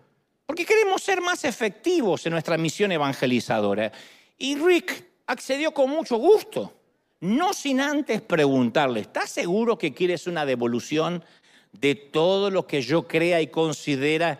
[0.47, 3.91] Porque queremos ser más efectivos en nuestra misión evangelizadora.
[4.39, 6.73] Y Rick accedió con mucho gusto
[7.21, 11.23] no sin antes preguntarle, ¿estás seguro que quieres una devolución
[11.71, 14.39] de todo lo que yo crea y considera,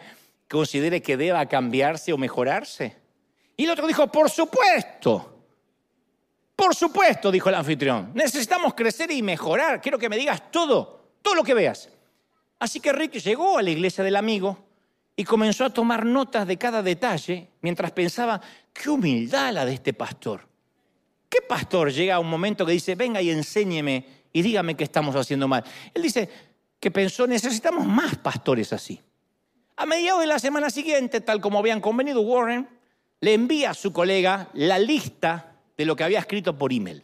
[0.49, 2.95] considere que deba cambiarse o mejorarse?
[3.57, 5.31] Y el otro dijo, por supuesto,
[6.55, 11.35] por supuesto, dijo el anfitrión, necesitamos crecer y mejorar, quiero que me digas todo, todo
[11.35, 11.89] lo que veas.
[12.59, 14.57] Así que Rick llegó a la iglesia del amigo
[15.15, 18.39] y comenzó a tomar notas de cada detalle mientras pensaba,
[18.73, 20.47] qué humildad la de este pastor.
[21.27, 25.15] ¿Qué pastor llega a un momento que dice, venga y enséñeme y dígame qué estamos
[25.15, 25.63] haciendo mal?
[25.93, 26.29] Él dice
[26.81, 28.99] que pensó, necesitamos más pastores así.
[29.77, 32.67] A mediados de la semana siguiente, tal como habían convenido, Warren
[33.21, 37.03] le envía a su colega la lista de lo que había escrito por email.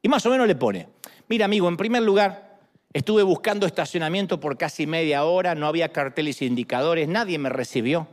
[0.00, 0.88] Y más o menos le pone,
[1.28, 2.60] mira amigo, en primer lugar,
[2.92, 8.06] estuve buscando estacionamiento por casi media hora, no había carteles e indicadores, nadie me recibió.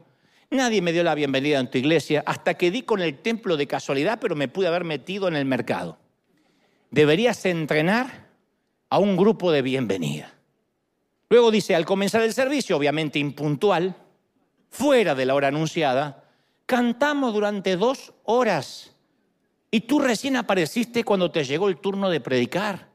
[0.51, 3.67] Nadie me dio la bienvenida en tu iglesia hasta que di con el templo de
[3.67, 5.97] casualidad, pero me pude haber metido en el mercado.
[6.91, 8.28] Deberías entrenar
[8.89, 10.35] a un grupo de bienvenida.
[11.30, 13.96] Luego dice, al comenzar el servicio, obviamente impuntual,
[14.70, 16.24] fuera de la hora anunciada,
[16.66, 18.92] cantamos durante dos horas
[19.72, 22.90] y tú recién apareciste cuando te llegó el turno de predicar.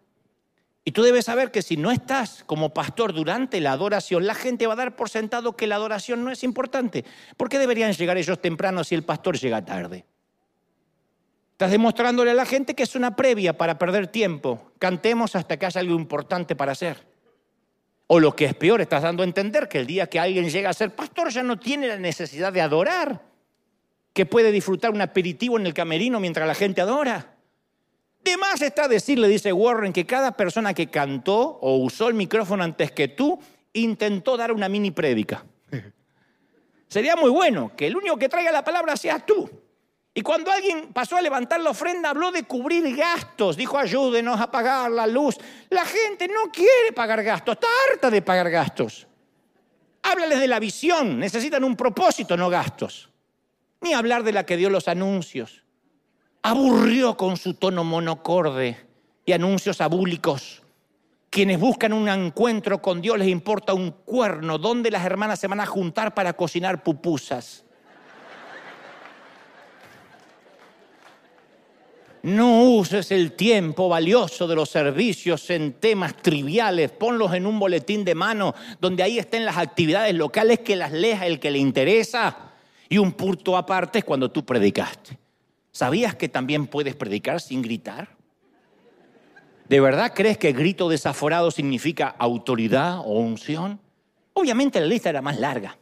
[0.84, 4.66] Y tú debes saber que si no estás como pastor durante la adoración, la gente
[4.66, 7.04] va a dar por sentado que la adoración no es importante.
[7.36, 10.06] ¿Por qué deberían llegar ellos temprano si el pastor llega tarde?
[11.52, 14.72] Estás demostrándole a la gente que es una previa para perder tiempo.
[14.78, 17.09] Cantemos hasta que haya algo importante para hacer.
[18.12, 20.68] O lo que es peor, estás dando a entender que el día que alguien llega
[20.68, 23.22] a ser pastor ya no tiene la necesidad de adorar,
[24.12, 27.36] que puede disfrutar un aperitivo en el camerino mientras la gente adora.
[28.24, 32.64] De más está decirle, dice Warren, que cada persona que cantó o usó el micrófono
[32.64, 33.38] antes que tú
[33.74, 35.44] intentó dar una mini prédica.
[36.88, 39.48] Sería muy bueno que el único que traiga la palabra seas tú.
[40.12, 44.50] Y cuando alguien pasó a levantar la ofrenda, habló de cubrir gastos, dijo ayúdenos a
[44.50, 45.36] pagar la luz.
[45.68, 49.06] La gente no quiere pagar gastos, está harta de pagar gastos.
[50.02, 53.08] Háblales de la visión, necesitan un propósito, no gastos.
[53.80, 55.62] Ni hablar de la que dio los anuncios
[56.42, 58.78] aburrió con su tono monocorde
[59.24, 60.62] y anuncios abúlicos.
[61.28, 65.60] Quienes buscan un encuentro con Dios les importa un cuerno, donde las hermanas se van
[65.60, 67.64] a juntar para cocinar pupusas.
[72.22, 78.04] No uses el tiempo valioso de los servicios en temas triviales, ponlos en un boletín
[78.04, 82.52] de mano donde ahí estén las actividades locales que las leas el que le interesa.
[82.90, 85.18] Y un punto aparte es cuando tú predicaste.
[85.72, 88.08] ¿Sabías que también puedes predicar sin gritar?
[89.68, 93.80] ¿De verdad crees que grito desaforado significa autoridad o unción?
[94.34, 95.78] Obviamente la lista era más larga.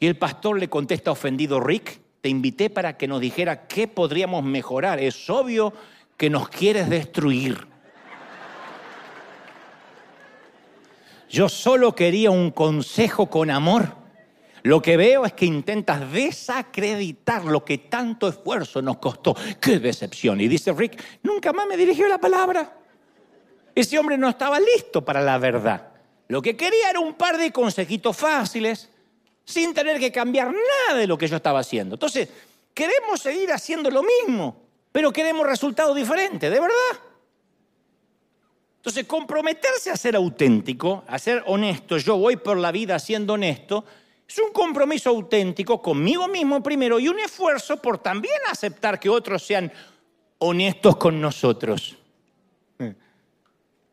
[0.00, 5.00] Y el pastor le contesta ofendido, Rick, invité para que nos dijera qué podríamos mejorar.
[5.00, 5.72] Es obvio
[6.16, 7.66] que nos quieres destruir.
[11.28, 13.96] Yo solo quería un consejo con amor.
[14.62, 19.36] Lo que veo es que intentas desacreditar lo que tanto esfuerzo nos costó.
[19.60, 20.40] ¡Qué decepción!
[20.40, 22.76] Y dice Rick, nunca más me dirigió la palabra.
[23.74, 25.92] Ese hombre no estaba listo para la verdad.
[26.26, 28.90] Lo que quería era un par de consejitos fáciles
[29.48, 31.94] sin tener que cambiar nada de lo que yo estaba haciendo.
[31.94, 32.28] Entonces,
[32.74, 34.60] queremos seguir haciendo lo mismo,
[34.92, 37.00] pero queremos resultados diferentes, ¿de verdad?
[38.76, 43.86] Entonces, comprometerse a ser auténtico, a ser honesto, yo voy por la vida siendo honesto,
[44.28, 49.42] es un compromiso auténtico conmigo mismo primero y un esfuerzo por también aceptar que otros
[49.42, 49.72] sean
[50.36, 51.96] honestos con nosotros.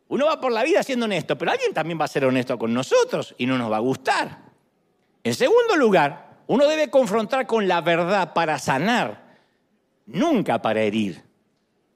[0.09, 2.73] Uno va por la vida siendo honesto, pero alguien también va a ser honesto con
[2.73, 4.44] nosotros y no nos va a gustar.
[5.25, 9.39] En segundo lugar, uno debe confrontar con la verdad para sanar,
[10.05, 11.19] nunca para herir,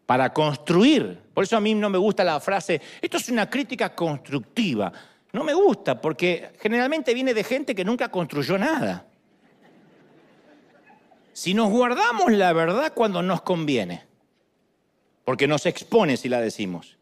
[0.08, 1.22] para construir.
[1.32, 4.92] Por eso a mí no me gusta la frase, esto es una crítica constructiva.
[5.32, 9.06] No me gusta porque generalmente viene de gente que nunca construyó nada.
[11.32, 14.08] Si nos guardamos la verdad cuando nos conviene,
[15.24, 16.98] porque nos expone si la decimos,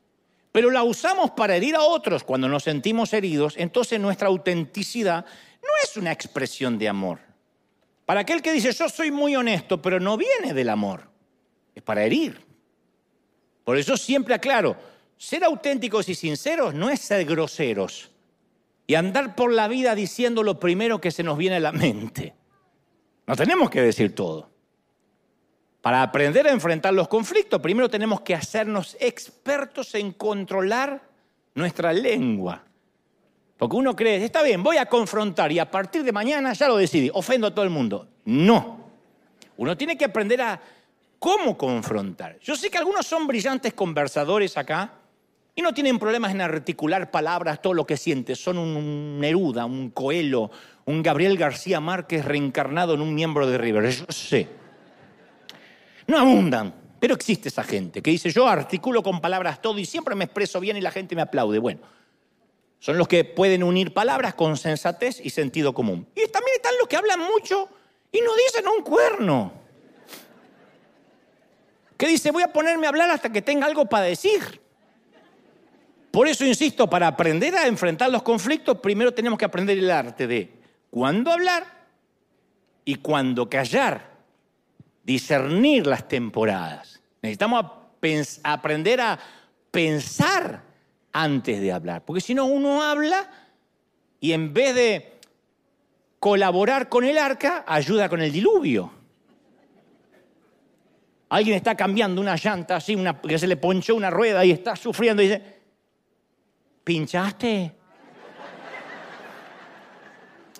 [0.51, 5.25] pero la usamos para herir a otros cuando nos sentimos heridos, entonces nuestra autenticidad
[5.67, 7.19] no es una expresión de amor.
[8.05, 11.09] Para aquel que dice yo soy muy honesto, pero no viene del amor,
[11.75, 12.41] es para herir.
[13.63, 14.77] Por eso siempre aclaro,
[15.17, 18.11] ser auténticos y sinceros no es ser groseros
[18.87, 22.33] y andar por la vida diciendo lo primero que se nos viene a la mente.
[23.25, 24.49] No tenemos que decir todo.
[25.81, 31.01] Para aprender a enfrentar los conflictos, primero tenemos que hacernos expertos en controlar
[31.53, 32.63] nuestra lengua.
[33.57, 36.77] Porque uno cree, está bien, voy a confrontar y a partir de mañana ya lo
[36.77, 38.07] decidí, ofendo a todo el mundo.
[38.25, 38.85] No.
[39.57, 40.61] Uno tiene que aprender a
[41.17, 42.37] cómo confrontar.
[42.39, 44.93] Yo sé que algunos son brillantes conversadores acá
[45.55, 48.35] y no tienen problemas en articular palabras, todo lo que sienten.
[48.35, 50.51] Son un Neruda, un Coelho,
[50.85, 53.89] un Gabriel García Márquez reencarnado en un miembro de River.
[53.89, 54.47] Yo sé.
[56.05, 60.13] No abundan, pero existe esa gente que dice, yo articulo con palabras todo y siempre
[60.13, 61.57] me expreso bien y la gente me aplaude.
[61.57, 61.81] Bueno,
[62.79, 66.07] son los que pueden unir palabras con sensatez y sentido común.
[66.15, 67.69] Y también están los que hablan mucho
[68.11, 69.53] y no dicen un cuerno.
[71.97, 74.61] Que dice, voy a ponerme a hablar hasta que tenga algo para decir.
[76.11, 80.27] Por eso insisto, para aprender a enfrentar los conflictos, primero tenemos que aprender el arte
[80.27, 80.51] de
[80.89, 81.65] cuándo hablar
[82.85, 84.11] y cuándo callar,
[85.03, 87.01] discernir las temporadas.
[87.21, 87.65] Necesitamos
[88.43, 89.19] aprender a
[89.71, 90.66] pensar
[91.23, 92.05] antes de hablar.
[92.05, 93.27] Porque si no, uno habla
[94.19, 95.19] y en vez de
[96.19, 98.91] colaborar con el arca, ayuda con el diluvio.
[101.29, 104.75] Alguien está cambiando una llanta así, una, que se le ponchó una rueda y está
[104.75, 105.41] sufriendo y dice,
[106.83, 107.73] ¿pinchaste?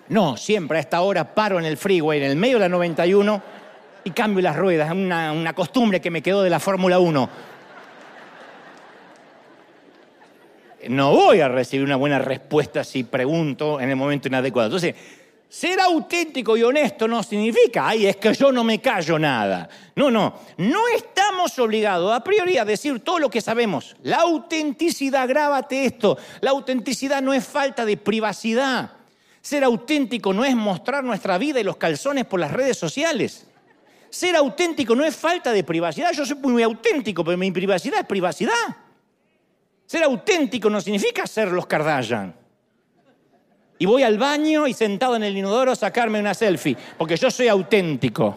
[0.08, 3.42] No, siempre a esta hora paro en el freeway, en el medio de la 91,
[4.04, 4.88] y cambio las ruedas.
[4.88, 7.30] Es una, una costumbre que me quedó de la Fórmula 1.
[10.88, 14.66] No voy a recibir una buena respuesta si pregunto en el momento inadecuado.
[14.66, 14.94] Entonces,
[15.48, 19.68] ser auténtico y honesto no significa, ay, es que yo no me callo nada.
[19.96, 23.96] No, no, no estamos obligados a priori a decir todo lo que sabemos.
[24.02, 28.92] La autenticidad, grábate esto, la autenticidad no es falta de privacidad.
[29.40, 33.46] Ser auténtico no es mostrar nuestra vida y los calzones por las redes sociales.
[34.10, 36.12] Ser auténtico no es falta de privacidad.
[36.12, 38.52] Yo soy muy auténtico, pero mi privacidad es privacidad.
[39.88, 42.34] Ser auténtico no significa ser los Kardashian.
[43.78, 47.30] Y voy al baño y sentado en el inodoro a sacarme una selfie, porque yo
[47.30, 48.36] soy auténtico.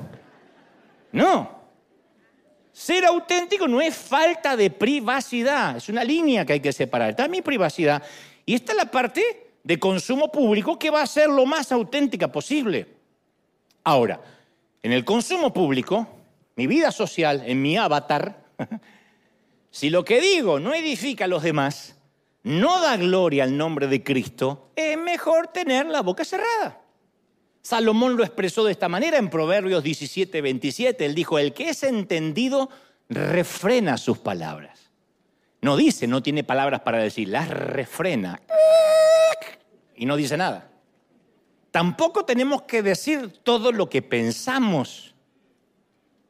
[1.11, 1.59] No.
[2.71, 7.09] Ser auténtico no es falta de privacidad, es una línea que hay que separar.
[7.09, 8.01] Está mi privacidad
[8.45, 12.31] y esta es la parte de consumo público que va a ser lo más auténtica
[12.31, 12.87] posible.
[13.83, 14.21] Ahora,
[14.81, 16.07] en el consumo público,
[16.55, 18.41] mi vida social, en mi avatar,
[19.71, 21.95] si lo que digo no edifica a los demás,
[22.43, 26.81] no da gloria al nombre de Cristo, es mejor tener la boca cerrada.
[27.61, 31.05] Salomón lo expresó de esta manera en Proverbios 17, 27.
[31.05, 32.69] Él dijo, el que es entendido
[33.07, 34.89] refrena sus palabras.
[35.61, 38.41] No dice, no tiene palabras para decir, las refrena.
[39.95, 40.71] Y no dice nada.
[41.69, 45.13] Tampoco tenemos que decir todo lo que pensamos.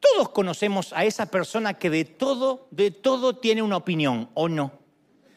[0.02, 4.72] Todos conocemos a esa persona que de todo, de todo tiene una opinión, ¿o no?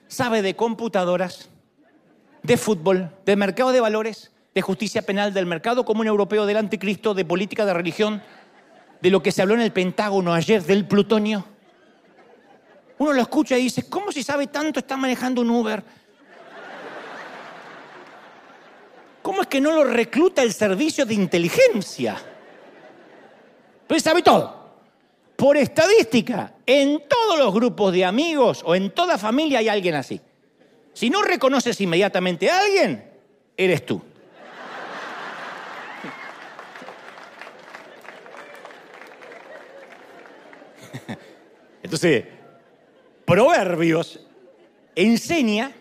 [0.07, 1.49] Sabe de computadoras,
[2.41, 7.13] de fútbol, de mercado de valores, de justicia penal, del mercado común europeo, del anticristo,
[7.13, 8.23] de política de religión,
[9.01, 11.45] de lo que se habló en el Pentágono ayer, del plutonio.
[12.97, 15.83] Uno lo escucha y dice, ¿cómo si sabe tanto está manejando un Uber?
[19.21, 22.17] ¿Cómo es que no lo recluta el servicio de inteligencia?
[23.87, 24.65] Pues sabe todo.
[25.35, 30.21] Por estadística, en todos los grupos de amigos o en toda familia hay alguien así.
[30.93, 33.11] Si no reconoces inmediatamente a alguien,
[33.57, 34.01] eres tú.
[41.83, 42.23] Entonces,
[43.25, 44.21] Proverbios
[44.95, 45.73] enseña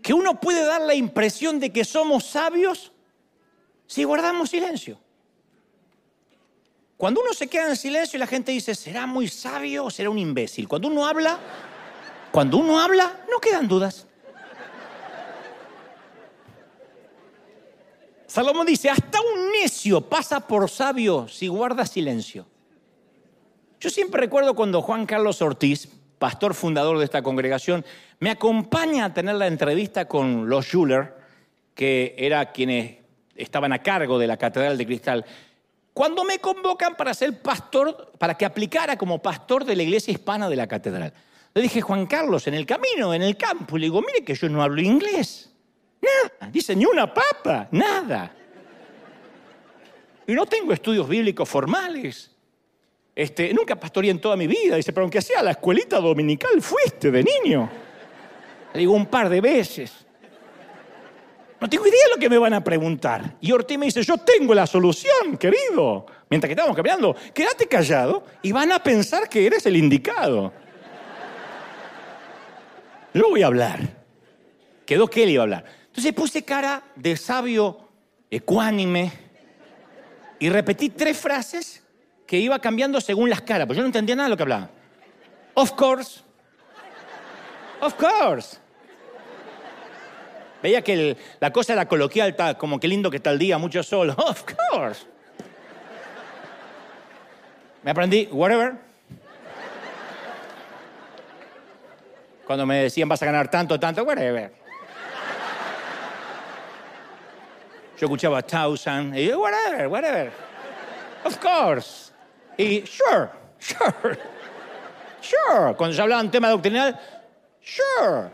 [0.00, 2.92] que uno puede dar la impresión de que somos sabios
[3.86, 4.98] si guardamos silencio.
[6.98, 10.18] Cuando uno se queda en silencio, la gente dice, ¿será muy sabio o será un
[10.18, 10.66] imbécil?
[10.66, 11.38] Cuando uno habla,
[12.32, 14.04] cuando uno habla, no quedan dudas.
[18.26, 22.46] Salomón dice, hasta un necio pasa por sabio si guarda silencio.
[23.78, 27.84] Yo siempre recuerdo cuando Juan Carlos Ortiz, pastor fundador de esta congregación,
[28.18, 31.14] me acompaña a tener la entrevista con los Schuller,
[31.76, 32.96] que era quienes
[33.36, 35.24] estaban a cargo de la Catedral de Cristal.
[35.98, 40.48] Cuando me convocan para ser pastor, para que aplicara como pastor de la iglesia hispana
[40.48, 41.12] de la catedral,
[41.52, 44.48] le dije, Juan Carlos, en el camino, en el campo, le digo, mire que yo
[44.48, 45.50] no hablo inglés.
[46.00, 48.32] Nada, dice, ni una papa, nada.
[50.24, 52.30] Y no tengo estudios bíblicos formales.
[53.12, 54.76] Este, nunca pastoreé en toda mi vida.
[54.76, 57.68] Dice, pero aunque sea la escuelita dominical fuiste de niño.
[58.72, 60.06] Le digo un par de veces.
[61.60, 63.36] No tengo idea de lo que me van a preguntar.
[63.40, 66.06] Y Ortiz me dice, yo tengo la solución, querido.
[66.30, 70.52] Mientras que estábamos caminando, quédate callado y van a pensar que eres el indicado.
[73.12, 73.80] Yo voy a hablar.
[74.86, 75.64] Quedó que él iba a hablar.
[75.86, 77.88] Entonces puse cara de sabio
[78.30, 79.12] ecuánime
[80.38, 81.82] y repetí tres frases
[82.26, 84.70] que iba cambiando según las caras, pues yo no entendía nada de lo que hablaba.
[85.54, 86.20] Of course.
[87.80, 88.58] Of course.
[90.62, 94.10] Veía que la cosa era coloquial, como qué lindo que el día, mucho sol.
[94.16, 95.06] Of course.
[97.82, 98.74] Me aprendí, whatever.
[102.44, 104.52] Cuando me decían vas a ganar tanto, tanto, whatever.
[107.98, 110.32] Yo escuchaba thousand y whatever, whatever.
[111.24, 112.12] Of course.
[112.56, 114.18] Y sure, sure,
[115.20, 115.74] sure.
[115.76, 116.98] Cuando se hablaba en tema doctrinal,
[117.60, 118.30] sure.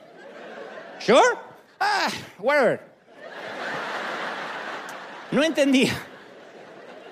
[0.98, 1.43] Sure?
[1.86, 2.80] Ah, whatever.
[5.30, 5.92] No entendía.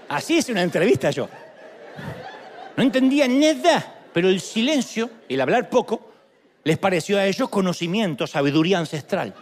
[0.08, 1.28] Así es una entrevista yo.
[2.76, 6.12] No entendía nada, pero el silencio, el hablar poco,
[6.64, 9.35] les pareció a ellos conocimiento, sabiduría ancestral.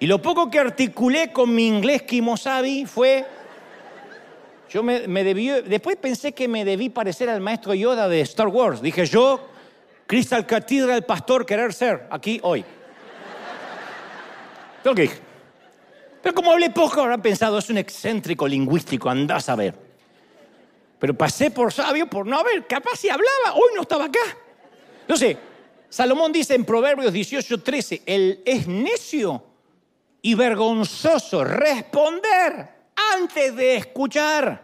[0.00, 3.24] Y lo poco que articulé con mi inglés kimosabi fue
[4.74, 8.82] yo me, debí, después pensé que me debí parecer al maestro Yoda de Star Wars.
[8.82, 9.53] Dije yo,
[10.06, 12.64] Crystal Cathedral, pastor, querer ser aquí hoy.
[14.84, 19.74] Lo Pero como hablé poco, habrán pensado, es un excéntrico lingüístico, andás a ver.
[20.98, 24.20] Pero pasé por sabio por no haber, capaz si hablaba, hoy no estaba acá.
[25.08, 25.38] No sé,
[25.88, 29.42] Salomón dice en Proverbios 18, 13, el es necio
[30.20, 32.68] y vergonzoso responder
[33.14, 34.63] antes de escuchar.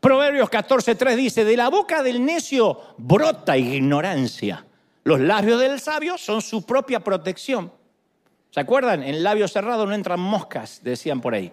[0.00, 4.64] Proverbios 14.3 dice, de la boca del necio brota ignorancia.
[5.04, 7.72] Los labios del sabio son su propia protección.
[8.50, 9.02] ¿Se acuerdan?
[9.02, 11.52] En labio cerrado no entran moscas, decían por ahí.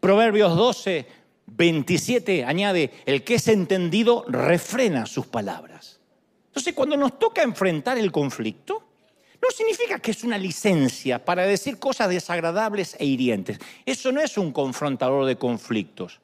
[0.00, 1.06] Proverbios 12,
[1.46, 6.00] 27 añade, el que es entendido refrena sus palabras.
[6.46, 8.82] Entonces, cuando nos toca enfrentar el conflicto,
[9.42, 13.58] no significa que es una licencia para decir cosas desagradables e hirientes.
[13.84, 16.20] Eso no es un confrontador de conflictos.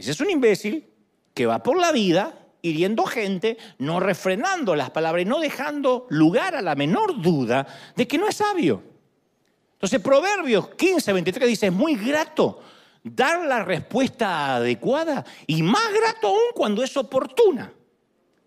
[0.00, 0.88] Ese es un imbécil
[1.34, 6.54] que va por la vida hiriendo gente, no refrenando las palabras y no dejando lugar
[6.54, 8.82] a la menor duda de que no es sabio.
[9.74, 12.62] Entonces Proverbios 15, 23 dice, es muy grato
[13.04, 17.70] dar la respuesta adecuada y más grato aún cuando es oportuna.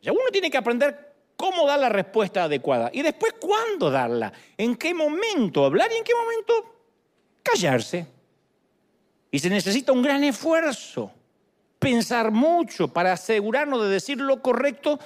[0.01, 4.75] Ya uno tiene que aprender cómo dar la respuesta adecuada y después cuándo darla, en
[4.75, 6.53] qué momento hablar y en qué momento
[7.43, 8.07] callarse.
[9.29, 11.11] Y se necesita un gran esfuerzo,
[11.83, 14.99] pensar mucho para asegurarnos de decir lo correcto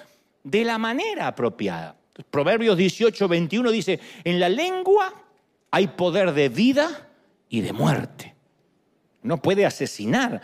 [0.43, 1.95] de la manera apropiada.
[2.29, 5.13] Proverbios 18, 21 dice, en la lengua
[5.71, 7.09] hay poder de vida
[7.49, 8.35] y de muerte.
[9.23, 10.41] No puede asesinar,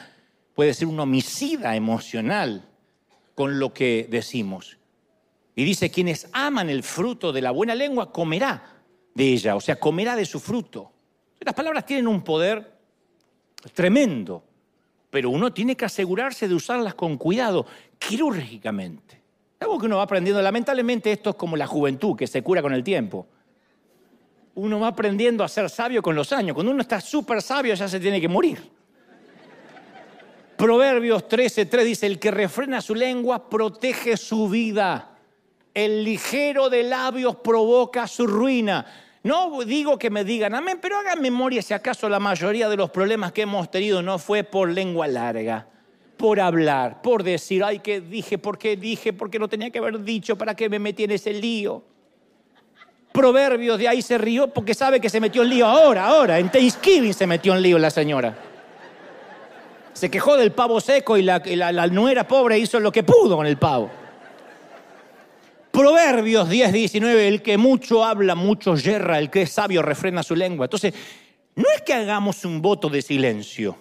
[0.53, 2.67] puede ser un homicida emocional
[3.35, 4.77] con lo que decimos.
[5.55, 8.81] Y dice, quienes aman el fruto de la buena lengua, comerá
[9.13, 10.91] de ella, o sea, comerá de su fruto.
[11.39, 12.73] Las palabras tienen un poder
[13.73, 14.43] tremendo,
[15.13, 17.67] pero uno tiene que asegurarse de usarlas con cuidado,
[17.99, 19.21] quirúrgicamente.
[19.59, 22.73] Algo que uno va aprendiendo, lamentablemente esto es como la juventud, que se cura con
[22.73, 23.27] el tiempo.
[24.55, 26.55] Uno va aprendiendo a ser sabio con los años.
[26.55, 28.57] Cuando uno está súper sabio ya se tiene que morir.
[30.57, 35.15] Proverbios 13:3 dice, el que refrena su lengua protege su vida.
[35.75, 38.83] El ligero de labios provoca su ruina.
[39.23, 42.89] No digo que me digan amén, pero hagan memoria si acaso la mayoría de los
[42.89, 45.65] problemas que hemos tenido no fue por lengua larga,
[46.17, 48.37] por hablar, por decir, ay, ¿qué dije?
[48.37, 49.13] ¿Por qué dije?
[49.13, 50.37] ¿Por qué no tenía que haber dicho?
[50.37, 51.81] ¿Para qué me metí en ese lío?
[53.13, 56.37] Proverbios de ahí se rió porque sabe que se metió en lío ahora, ahora.
[56.37, 58.35] En Thanksgiving se metió en lío la señora.
[59.93, 63.45] Se quejó del pavo seco y la, la nuera pobre hizo lo que pudo con
[63.45, 64.02] el pavo.
[65.73, 70.35] Proverbios 10, 19, el que mucho habla, mucho yerra, el que es sabio refrena su
[70.35, 70.67] lengua.
[70.67, 70.93] Entonces,
[71.55, 73.75] no es que hagamos un voto de silencio,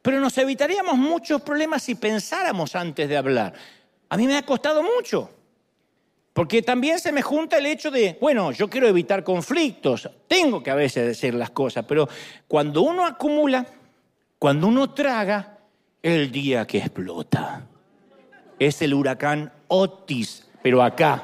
[0.00, 3.52] pero nos evitaríamos muchos problemas si pensáramos antes de hablar.
[4.08, 5.28] A mí me ha costado mucho,
[6.32, 10.70] porque también se me junta el hecho de, bueno, yo quiero evitar conflictos, tengo que
[10.70, 12.08] a veces decir las cosas, pero
[12.46, 13.66] cuando uno acumula,
[14.38, 15.58] cuando uno traga,
[16.00, 17.66] el día que explota
[18.56, 21.22] es el huracán Otis pero acá.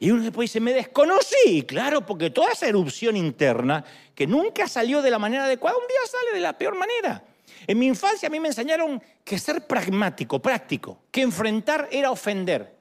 [0.00, 5.02] Y uno después dice, me desconocí, claro, porque toda esa erupción interna, que nunca salió
[5.02, 7.24] de la manera adecuada, un día sale de la peor manera.
[7.66, 12.76] En mi infancia a mí me enseñaron que ser pragmático, práctico, que enfrentar era ofender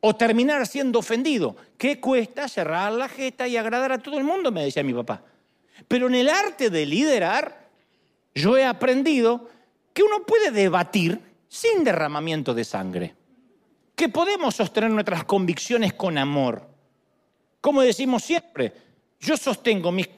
[0.00, 1.56] o terminar siendo ofendido.
[1.78, 4.52] ¿Qué cuesta cerrar la jeta y agradar a todo el mundo?
[4.52, 5.22] Me decía mi papá.
[5.86, 7.68] Pero en el arte de liderar,
[8.34, 9.48] yo he aprendido
[9.94, 13.14] que uno puede debatir sin derramamiento de sangre
[13.98, 16.64] que podemos sostener nuestras convicciones con amor.
[17.60, 18.72] Como decimos siempre,
[19.18, 20.08] yo sostengo mis,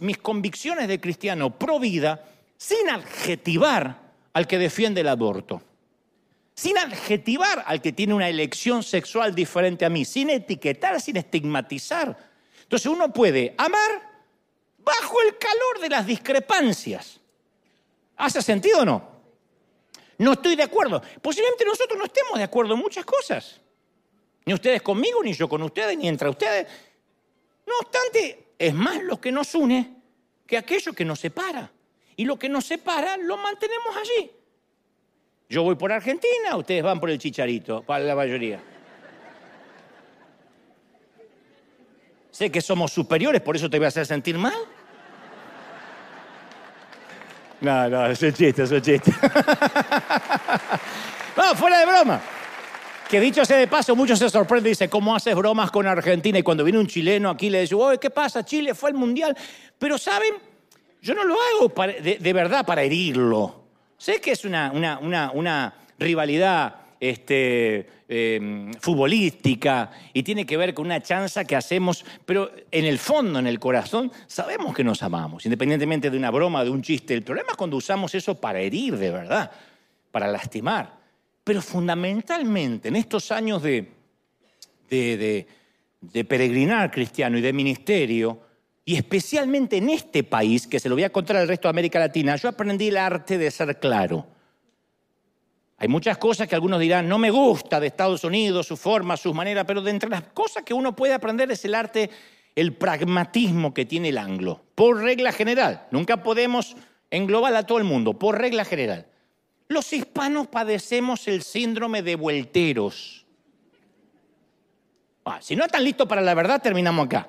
[0.00, 2.24] mis convicciones de cristiano pro vida
[2.56, 4.00] sin adjetivar
[4.32, 5.60] al que defiende el aborto,
[6.54, 12.16] sin adjetivar al que tiene una elección sexual diferente a mí, sin etiquetar, sin estigmatizar.
[12.62, 14.00] Entonces uno puede amar
[14.78, 17.18] bajo el calor de las discrepancias.
[18.16, 19.17] ¿Hace sentido o no?
[20.18, 21.00] No estoy de acuerdo.
[21.22, 23.60] Posiblemente nosotros no estemos de acuerdo en muchas cosas.
[24.44, 26.66] Ni ustedes conmigo, ni yo con ustedes, ni entre ustedes.
[27.66, 29.96] No obstante, es más lo que nos une
[30.46, 31.70] que aquello que nos separa.
[32.16, 34.30] Y lo que nos separa lo mantenemos allí.
[35.48, 38.60] Yo voy por Argentina, ustedes van por el chicharito, para la mayoría.
[42.30, 44.54] Sé que somos superiores, por eso te voy a hacer sentir mal.
[47.60, 49.10] No, no, es un chiste, es un chiste.
[51.36, 52.20] no, fuera de broma.
[53.08, 56.38] Que dicho sea de paso, muchos se sorprenden y dicen, ¿cómo haces bromas con Argentina?
[56.38, 58.44] Y cuando viene un chileno aquí le dice, ¿qué pasa?
[58.44, 59.36] Chile fue al Mundial.
[59.78, 60.34] Pero, ¿saben?
[61.00, 63.64] Yo no lo hago de, verdad para herirlo.
[63.96, 70.86] Sé que es una, una, una rivalidad este, em, futbolística y tiene que ver con
[70.86, 75.44] una chanza que hacemos, pero en el fondo, en el corazón, sabemos que nos amamos,
[75.46, 77.14] independientemente de una broma, de un chiste.
[77.14, 79.50] El problema es cuando usamos eso para herir de verdad,
[80.10, 80.98] para lastimar.
[81.44, 83.88] Pero fundamentalmente en estos años de,
[84.90, 85.46] de,
[86.00, 88.40] de peregrinar cristiano y de ministerio,
[88.84, 91.98] y especialmente en este país, que se lo voy a contar al resto de América
[91.98, 94.26] Latina, yo aprendí el arte de ser claro
[95.80, 99.32] hay muchas cosas que algunos dirán, no me gusta de Estados Unidos, su forma, sus
[99.32, 102.10] maneras, pero de entre las cosas que uno puede aprender es el arte,
[102.56, 105.86] el pragmatismo que tiene el anglo, por regla general.
[105.92, 106.74] Nunca podemos
[107.12, 109.06] englobar a todo el mundo, por regla general.
[109.68, 113.24] Los hispanos padecemos el síndrome de vuelteros.
[115.24, 117.28] Ah, si no están listos para la verdad, terminamos acá.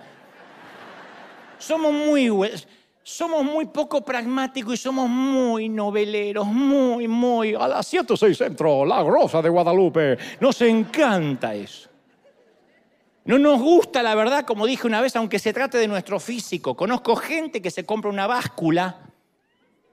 [1.60, 2.30] Somos muy
[3.10, 7.56] somos muy poco pragmáticos y somos muy noveleros, muy, muy...
[7.56, 10.16] A las 106 Centro, La Rosa de Guadalupe.
[10.40, 11.90] Nos encanta eso.
[13.26, 16.76] No nos gusta, la verdad, como dije una vez, aunque se trate de nuestro físico.
[16.76, 19.00] Conozco gente que se compra una báscula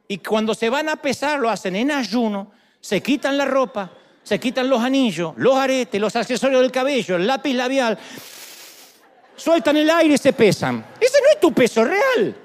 [0.08, 3.92] Y cuando se van a pesar, lo hacen en ayuno, se quitan la ropa,
[4.22, 7.98] se quitan los anillos, los aretes, los accesorios del cabello, el lápiz labial,
[9.36, 10.84] sueltan el aire y se pesan.
[11.00, 12.42] Ese no es tu peso real.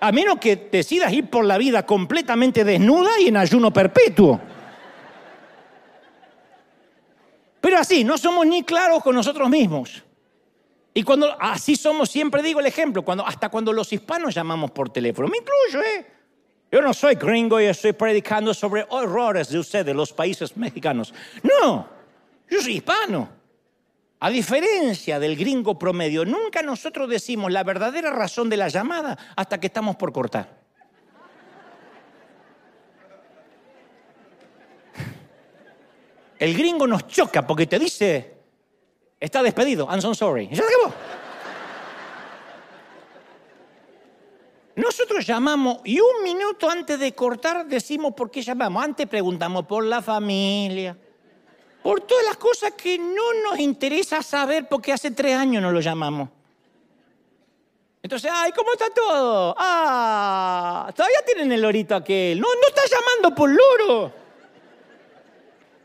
[0.00, 4.40] A menos que decidas ir por la vida completamente desnuda y en ayuno perpetuo.
[7.60, 10.02] Pero así, no somos ni claros con nosotros mismos.
[10.94, 14.90] Y cuando así somos, siempre digo el ejemplo, cuando, hasta cuando los hispanos llamamos por
[14.90, 16.06] teléfono, me incluyo, ¿eh?
[16.70, 21.14] Yo no soy gringo y estoy predicando sobre horrores de ustedes, los países mexicanos.
[21.42, 21.88] No,
[22.50, 23.37] yo soy hispano.
[24.20, 29.60] A diferencia del gringo promedio, nunca nosotros decimos la verdadera razón de la llamada hasta
[29.60, 30.58] que estamos por cortar.
[36.38, 38.38] El gringo nos choca porque te dice,
[39.20, 40.48] está despedido, I'm so sorry.
[40.52, 40.94] Ya acabó.
[44.76, 48.84] Nosotros llamamos y un minuto antes de cortar decimos por qué llamamos.
[48.84, 50.96] Antes preguntamos por la familia,
[51.88, 55.80] por todas las cosas que no nos interesa saber porque hace tres años no lo
[55.80, 56.28] llamamos.
[58.02, 59.54] Entonces, ay, ¿cómo está todo?
[59.56, 62.40] Ah, todavía tienen el lorito aquel.
[62.40, 64.12] No, no está llamando por loro.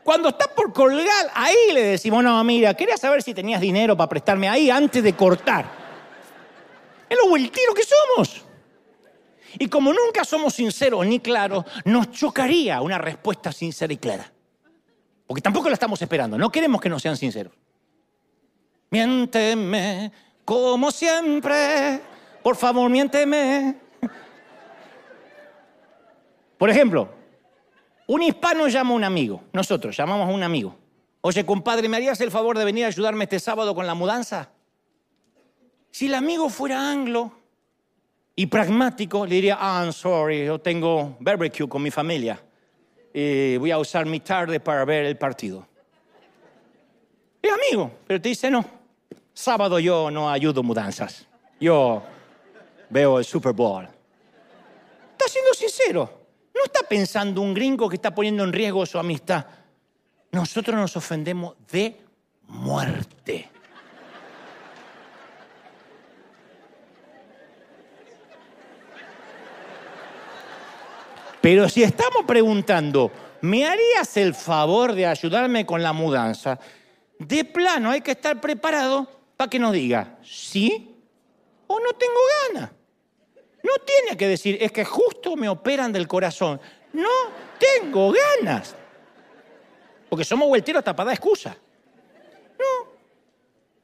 [0.02, 4.10] Cuando está por colgar, ahí le decimos, no, mira, quería saber si tenías dinero para
[4.10, 5.64] prestarme ahí antes de cortar.
[7.08, 8.42] Es lo tiro que somos.
[9.58, 14.33] Y como nunca somos sinceros ni claros, nos chocaría una respuesta sincera y clara.
[15.26, 17.52] Porque tampoco la estamos esperando, no queremos que nos sean sinceros.
[18.90, 20.12] Miénteme,
[20.44, 22.00] como siempre,
[22.42, 23.76] por favor, miénteme.
[26.58, 27.08] Por ejemplo,
[28.06, 30.76] un hispano llama a un amigo, nosotros llamamos a un amigo.
[31.22, 34.50] Oye, compadre, ¿me harías el favor de venir a ayudarme este sábado con la mudanza?
[35.90, 37.32] Si el amigo fuera anglo
[38.36, 42.40] y pragmático, le diría, ah, I'm sorry, yo tengo barbecue con mi familia
[43.16, 45.66] y voy a usar mi tarde para ver el partido.
[47.40, 48.64] Es amigo, pero te dice, no,
[49.32, 51.26] sábado yo no ayudo mudanzas,
[51.60, 52.02] yo
[52.90, 53.86] veo el Super Bowl.
[55.12, 56.24] Está siendo sincero.
[56.54, 59.46] No está pensando un gringo que está poniendo en riesgo su amistad.
[60.32, 62.00] Nosotros nos ofendemos de
[62.48, 63.50] muerte.
[71.44, 76.58] Pero si estamos preguntando, ¿me harías el favor de ayudarme con la mudanza?
[77.18, 80.96] De plano hay que estar preparado para que nos diga, sí
[81.66, 82.14] o no tengo
[82.48, 82.70] ganas.
[83.62, 86.58] No tiene que decir, es que justo me operan del corazón.
[86.94, 87.10] No
[87.58, 88.74] tengo ganas.
[90.08, 91.54] Porque somos vuelteros tapada excusa.
[92.58, 92.90] No.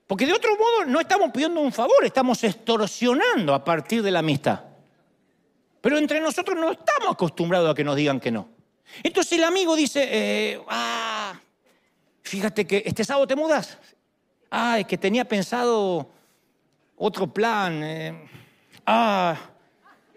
[0.06, 4.20] Porque de otro modo no estamos pidiendo un favor, estamos extorsionando a partir de la
[4.20, 4.69] amistad.
[5.80, 8.48] Pero entre nosotros no estamos acostumbrados a que nos digan que no.
[9.02, 11.38] Entonces el amigo dice, eh, ah,
[12.22, 13.78] fíjate que este sábado te mudas.
[14.50, 16.10] Ah, es que tenía pensado
[16.96, 17.82] otro plan.
[17.82, 18.28] Eh.
[18.86, 19.36] ah,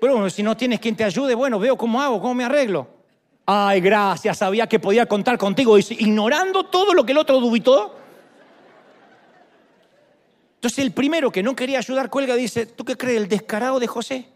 [0.01, 2.87] bueno, si no tienes quien te ayude, bueno, veo cómo hago, cómo me arreglo.
[3.45, 5.77] Ay, gracias, sabía que podía contar contigo.
[5.77, 7.95] ignorando todo lo que el otro dubitó.
[10.55, 13.17] Entonces el primero que no quería ayudar cuelga dice, ¿tú qué crees?
[13.17, 14.32] El descarado de José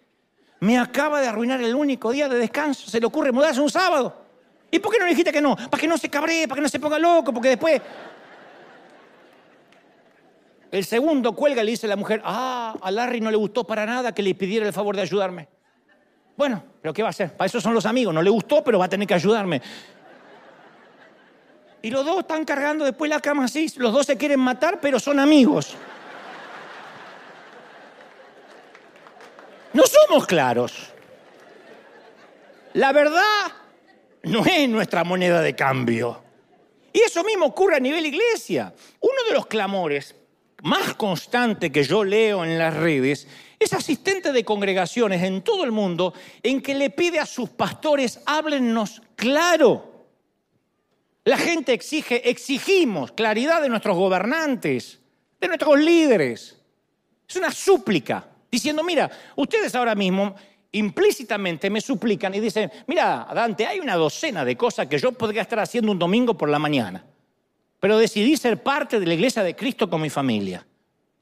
[0.59, 2.89] me acaba de arruinar el único día de descanso.
[2.89, 4.25] Se le ocurre mudarse un sábado.
[4.71, 5.55] ¿Y por qué no le dijiste que no?
[5.55, 7.81] Para que no se cabree, para que no se ponga loco, porque después...
[10.69, 13.63] El segundo cuelga y le dice a la mujer, ah, a Larry no le gustó
[13.63, 15.47] para nada que le pidiera el favor de ayudarme.
[16.35, 17.35] Bueno, pero ¿qué va a hacer?
[17.35, 18.13] Para eso son los amigos.
[18.13, 19.61] No le gustó, pero va a tener que ayudarme.
[21.81, 23.71] Y los dos están cargando después la cama así.
[23.77, 25.75] Los dos se quieren matar, pero son amigos.
[29.77, 30.73] No somos claros.
[32.73, 33.21] La verdad
[34.23, 36.19] no es nuestra moneda de cambio.
[36.91, 38.73] Y eso mismo ocurre a nivel iglesia.
[38.99, 40.15] Uno de los clamores
[40.63, 43.27] más constante que yo leo en las redes
[43.59, 46.11] es asistente de congregaciones en todo el mundo
[46.41, 50.07] en que le pide a sus pastores, háblennos claro.
[51.23, 54.99] La gente exige, exigimos claridad de nuestros gobernantes,
[55.39, 56.57] de nuestros líderes.
[57.29, 58.27] Es una súplica,
[58.57, 60.35] diciendo, mira, ustedes ahora mismo
[60.71, 65.41] implícitamente me suplican y dicen, mira, Dante, hay una docena de cosas que yo podría
[65.41, 67.05] estar haciendo un domingo por la mañana,
[67.79, 70.65] pero decidí ser parte de la iglesia de Cristo con mi familia.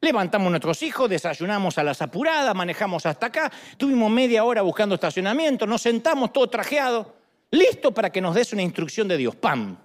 [0.01, 5.65] Levantamos nuestros hijos, desayunamos a las apuradas, manejamos hasta acá, tuvimos media hora buscando estacionamiento,
[5.65, 7.15] nos sentamos todo trajeado,
[7.51, 9.35] listo para que nos des una instrucción de Dios.
[9.35, 9.77] ¡Pam!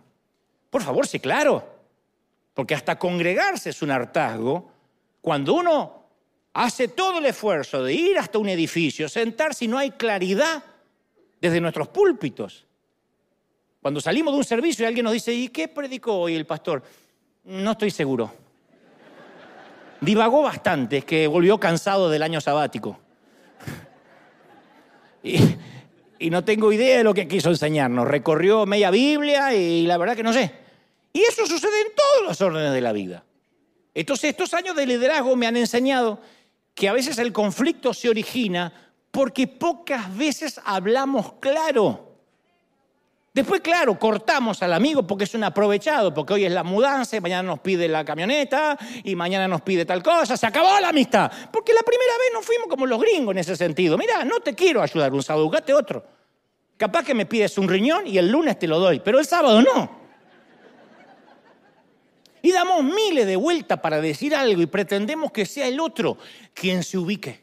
[0.69, 1.81] Por favor, sí, claro.
[2.55, 4.71] Porque hasta congregarse es un hartazgo
[5.21, 6.00] cuando uno
[6.53, 10.63] hace todo el esfuerzo de ir hasta un edificio, sentarse y no hay claridad
[11.41, 12.67] desde nuestros púlpitos.
[13.81, 16.83] Cuando salimos de un servicio y alguien nos dice, ¿y qué predicó hoy el pastor?
[17.45, 18.33] No estoy seguro.
[20.01, 22.99] Divagó bastante, es que volvió cansado del año sabático.
[25.23, 25.37] Y,
[26.19, 28.09] y, no tengo idea de lo que quiso enseñarnos.
[28.09, 30.51] Recorrió media Biblia y la verdad que no sé.
[31.13, 33.23] Y eso sucede en todos los órdenes de la vida.
[33.93, 36.21] Entonces, estos años de liderazgo me han enseñado
[36.75, 38.73] que a veces el conflicto se origina
[39.11, 42.07] porque pocas veces hablamos claro.
[43.33, 47.21] Después, claro, cortamos al amigo porque es un aprovechado, porque hoy es la mudanza, y
[47.21, 51.31] mañana nos pide la camioneta y mañana nos pide tal cosa, se acabó la amistad.
[51.53, 53.97] Porque la primera vez nos fuimos como los gringos en ese sentido.
[53.97, 56.05] Mira, no te quiero ayudar un sábado, buscate otro.
[56.77, 59.63] Capaz que me pides un riñón y el lunes te lo doy, pero el sábado
[59.63, 60.00] no.
[62.43, 66.17] Y damos miles de vueltas para decir algo y pretendemos que sea el otro
[66.55, 67.43] quien se ubique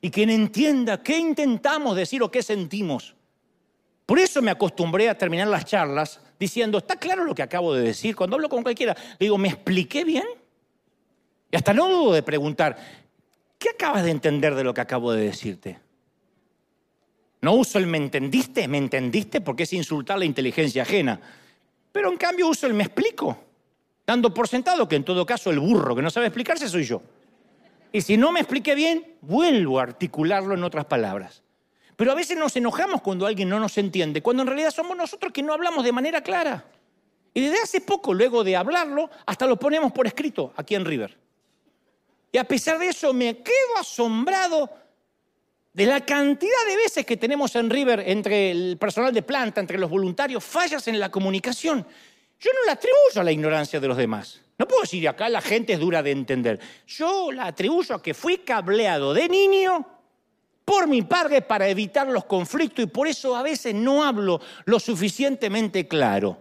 [0.00, 3.14] y quien entienda qué intentamos decir o qué sentimos.
[4.06, 7.82] Por eso me acostumbré a terminar las charlas diciendo, ¿está claro lo que acabo de
[7.82, 8.16] decir?
[8.16, 10.24] Cuando hablo con cualquiera, le digo, ¿me expliqué bien?
[11.50, 12.76] Y hasta no dudo de preguntar,
[13.58, 15.78] ¿qué acabas de entender de lo que acabo de decirte?
[17.42, 21.20] No uso el me entendiste, me entendiste porque es insultar la inteligencia ajena.
[21.92, 23.38] Pero en cambio uso el me explico,
[24.10, 27.00] dando por sentado que en todo caso el burro que no sabe explicarse soy yo.
[27.92, 31.44] Y si no me expliqué bien, vuelvo a articularlo en otras palabras.
[31.94, 35.32] Pero a veces nos enojamos cuando alguien no nos entiende, cuando en realidad somos nosotros
[35.32, 36.64] que no hablamos de manera clara.
[37.32, 41.16] Y desde hace poco, luego de hablarlo, hasta lo ponemos por escrito aquí en River.
[42.32, 44.70] Y a pesar de eso, me quedo asombrado
[45.72, 49.78] de la cantidad de veces que tenemos en River entre el personal de planta, entre
[49.78, 51.86] los voluntarios, fallas en la comunicación.
[52.40, 54.40] Yo no la atribuyo a la ignorancia de los demás.
[54.58, 56.58] No puedo decir acá la gente es dura de entender.
[56.86, 59.86] Yo la atribuyo a que fui cableado de niño
[60.64, 64.80] por mi padre para evitar los conflictos y por eso a veces no hablo lo
[64.80, 66.38] suficientemente claro.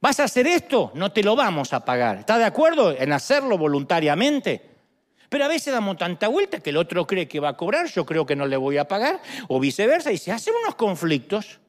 [0.00, 0.90] ¿Vas a hacer esto?
[0.94, 2.18] No te lo vamos a pagar.
[2.18, 4.70] ¿Estás de acuerdo en hacerlo voluntariamente?
[5.28, 8.04] Pero a veces damos tanta vuelta que el otro cree que va a cobrar, yo
[8.04, 11.60] creo que no le voy a pagar, o viceversa, y se hacen unos conflictos.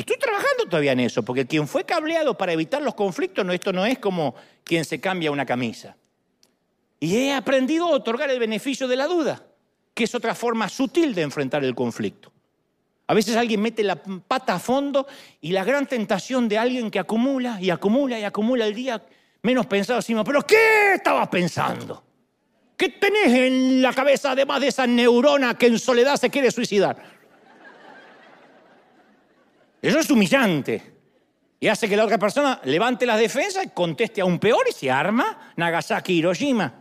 [0.00, 3.52] Y estoy trabajando todavía en eso, porque quien fue cableado para evitar los conflictos, no,
[3.52, 4.34] esto no es como
[4.64, 5.94] quien se cambia una camisa.
[6.98, 9.44] Y he aprendido a otorgar el beneficio de la duda
[9.92, 12.32] que es otra forma sutil de enfrentar el conflicto.
[13.08, 15.06] A veces alguien mete la pata a fondo
[15.42, 19.02] y la gran tentación de alguien que acumula y acumula y acumula el día
[19.42, 22.02] menos pensado encima, pero ¿qué estabas pensando?
[22.74, 27.19] ¿Qué tenés en la cabeza además de esa neurona que en soledad se quiere suicidar?
[29.80, 31.00] Eso es humillante
[31.60, 35.52] y hace que la otra persona levante las defensas conteste aún peor y se arma
[35.56, 36.72] Nagasaki Hiroshima.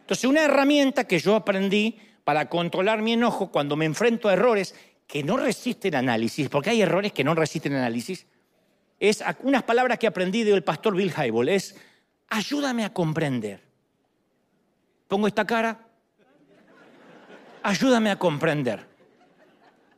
[0.00, 4.74] Entonces, una herramienta que yo aprendí para controlar mi enojo cuando me enfrento a errores
[5.06, 8.26] que no resisten análisis, porque hay errores que no resisten análisis,
[8.98, 11.76] es unas palabras que aprendí del pastor Bill Hybel, es
[12.28, 13.62] ayúdame a comprender.
[15.06, 15.86] Pongo esta cara,
[17.62, 18.95] ayúdame a comprender.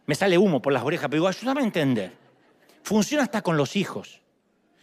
[0.09, 2.13] Me sale humo por las orejas, pero digo, ayúdame a entender.
[2.83, 4.21] Funciona hasta con los hijos.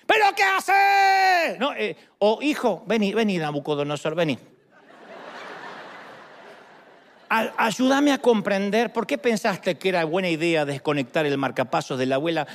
[0.05, 1.57] ¿Pero qué hace?
[1.59, 4.39] No, eh, o hijo, vení, vení, Nabucodonosor, vení
[7.29, 12.15] ayúdame a comprender por qué pensaste que era buena idea desconectar el marcapasos de la
[12.15, 12.47] abuela.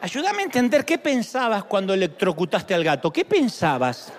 [0.00, 3.12] Ayúdame a entender qué pensabas cuando electrocutaste al gato.
[3.12, 4.12] ¿Qué pensabas?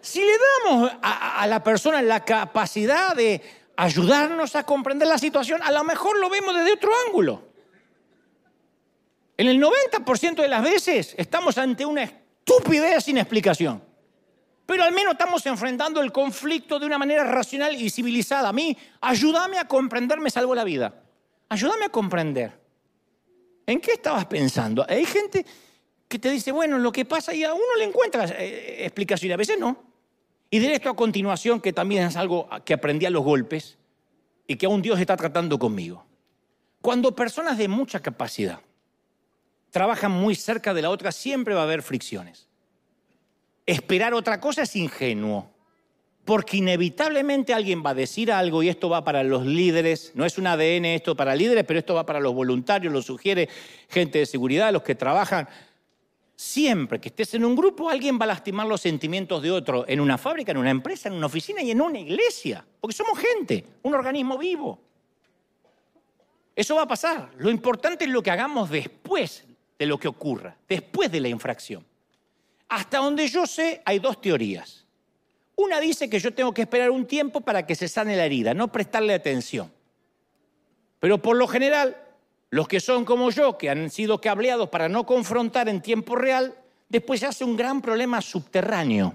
[0.00, 0.32] Si le
[0.64, 3.40] damos a, a, la persona la capacidad de
[3.76, 7.42] ayudarnos a comprender la situación, a lo mejor lo vemos desde otro ángulo.
[9.36, 13.82] En el 90% de las veces estamos ante una estupidez sin explicación.
[14.64, 18.48] Pero al menos estamos enfrentando el conflicto de una manera racional y civilizada.
[18.48, 21.02] A mí, ayúdame a comprender, me salvo la vida.
[21.48, 22.58] Ayúdame a comprender.
[23.66, 24.84] ¿En qué estabas pensando?
[24.88, 25.44] Hay gente
[26.08, 29.36] que te dice, bueno, lo que pasa y a uno le encuentra eh, explicación, a
[29.36, 29.85] veces no.
[30.50, 33.76] Y diré esto a continuación, que también es algo que aprendí a los golpes
[34.46, 36.04] y que aún Dios está tratando conmigo.
[36.80, 38.60] Cuando personas de mucha capacidad
[39.70, 42.48] trabajan muy cerca de la otra, siempre va a haber fricciones.
[43.66, 45.50] Esperar otra cosa es ingenuo,
[46.24, 50.38] porque inevitablemente alguien va a decir algo y esto va para los líderes, no es
[50.38, 53.48] un ADN esto para líderes, pero esto va para los voluntarios, lo sugiere
[53.88, 55.48] gente de seguridad, los que trabajan.
[56.36, 60.00] Siempre que estés en un grupo, alguien va a lastimar los sentimientos de otro, en
[60.00, 63.64] una fábrica, en una empresa, en una oficina y en una iglesia, porque somos gente,
[63.82, 64.78] un organismo vivo.
[66.54, 67.30] Eso va a pasar.
[67.38, 69.44] Lo importante es lo que hagamos después
[69.78, 71.86] de lo que ocurra, después de la infracción.
[72.68, 74.84] Hasta donde yo sé, hay dos teorías.
[75.54, 78.52] Una dice que yo tengo que esperar un tiempo para que se sane la herida,
[78.52, 79.72] no prestarle atención.
[81.00, 81.96] Pero por lo general,
[82.50, 86.54] los que son como yo, que han sido cableados para no confrontar en tiempo real,
[86.88, 89.14] después se hace un gran problema subterráneo.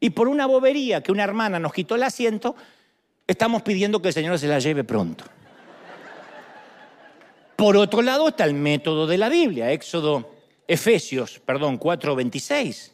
[0.00, 2.56] Y por una bobería que una hermana nos quitó el asiento,
[3.26, 5.24] estamos pidiendo que el Señor se la lleve pronto.
[7.56, 10.34] Por otro lado está el método de la Biblia, Éxodo,
[10.66, 12.92] Efesios, perdón, 4:26,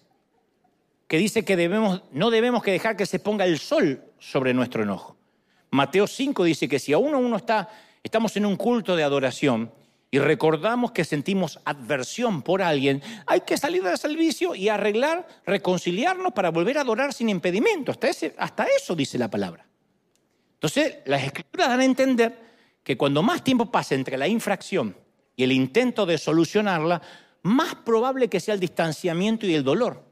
[1.09, 1.68] que dice que
[2.12, 5.16] no debemos que dejar que se ponga el sol sobre nuestro enojo.
[5.70, 7.68] Mateo 5 dice que si aún uno está,
[8.03, 9.72] estamos en un culto de adoración
[10.11, 16.32] y recordamos que sentimos adversión por alguien, hay que salir del servicio y arreglar, reconciliarnos
[16.32, 17.92] para volver a adorar sin impedimento.
[17.92, 19.66] Hasta, eso dice la palabra.
[20.55, 22.36] Entonces, las escrituras dan a entender
[22.82, 24.96] que cuando más tiempo pase entre la infracción
[25.36, 27.01] y el intento de solucionarla,
[27.42, 30.05] más probable que sea el distanciamiento y el dolor.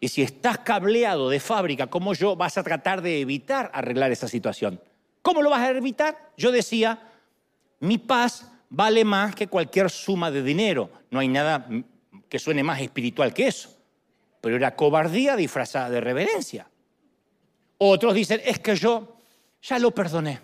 [0.00, 4.28] Y si estás cableado de fábrica como yo, vas a tratar de evitar arreglar esa
[4.28, 4.80] situación.
[5.22, 6.32] ¿Cómo lo vas a evitar?
[6.36, 7.00] Yo decía,
[7.80, 10.90] mi paz vale más que cualquier suma de dinero.
[11.10, 11.66] No hay nada
[12.28, 13.76] que suene más espiritual que eso.
[14.40, 16.68] Pero era cobardía disfrazada de reverencia.
[17.78, 19.16] Otros dicen, es que yo
[19.62, 20.40] ya lo perdoné.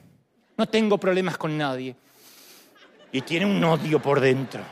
[0.57, 1.97] No tengo problemas con nadie.
[3.13, 4.63] Y tiene un odio por dentro.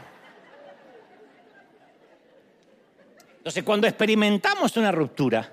[3.38, 5.52] Entonces, cuando experimentamos una ruptura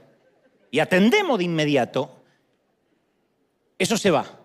[0.70, 2.22] y atendemos de inmediato,
[3.78, 4.39] eso se va.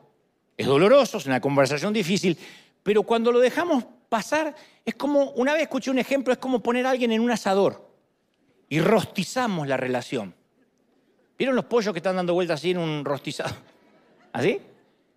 [0.56, 2.38] Es doloroso, es una conversación difícil,
[2.82, 6.86] pero cuando lo dejamos pasar, es como, una vez escuché un ejemplo, es como poner
[6.86, 7.90] a alguien en un asador
[8.68, 10.34] y rostizamos la relación.
[11.36, 13.54] ¿Vieron los pollos que están dando vueltas así en un rostizado?
[14.32, 14.60] ¿Así?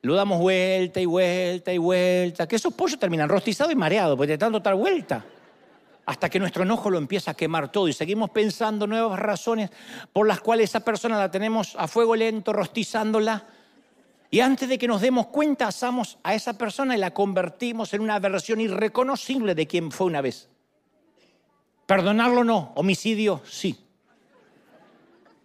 [0.01, 4.37] Lo damos vuelta y vuelta y vuelta, que esos pollos terminan rostizados y mareados, porque
[4.37, 5.25] tanto dar vuelta.
[6.05, 9.69] Hasta que nuestro enojo lo empieza a quemar todo y seguimos pensando nuevas razones
[10.13, 13.45] por las cuales esa persona la tenemos a fuego lento, rostizándola.
[14.29, 18.01] Y antes de que nos demos cuenta, asamos a esa persona y la convertimos en
[18.01, 20.49] una versión irreconocible de quien fue una vez.
[21.85, 23.77] Perdonarlo no, homicidio sí.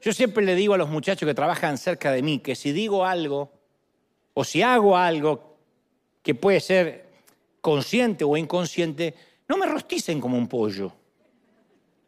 [0.01, 3.05] Yo siempre le digo a los muchachos que trabajan cerca de mí que si digo
[3.05, 3.53] algo
[4.35, 5.59] o si hago algo
[6.23, 7.13] que puede ser
[7.61, 9.15] consciente o inconsciente,
[9.47, 10.93] no me rosticen como un pollo.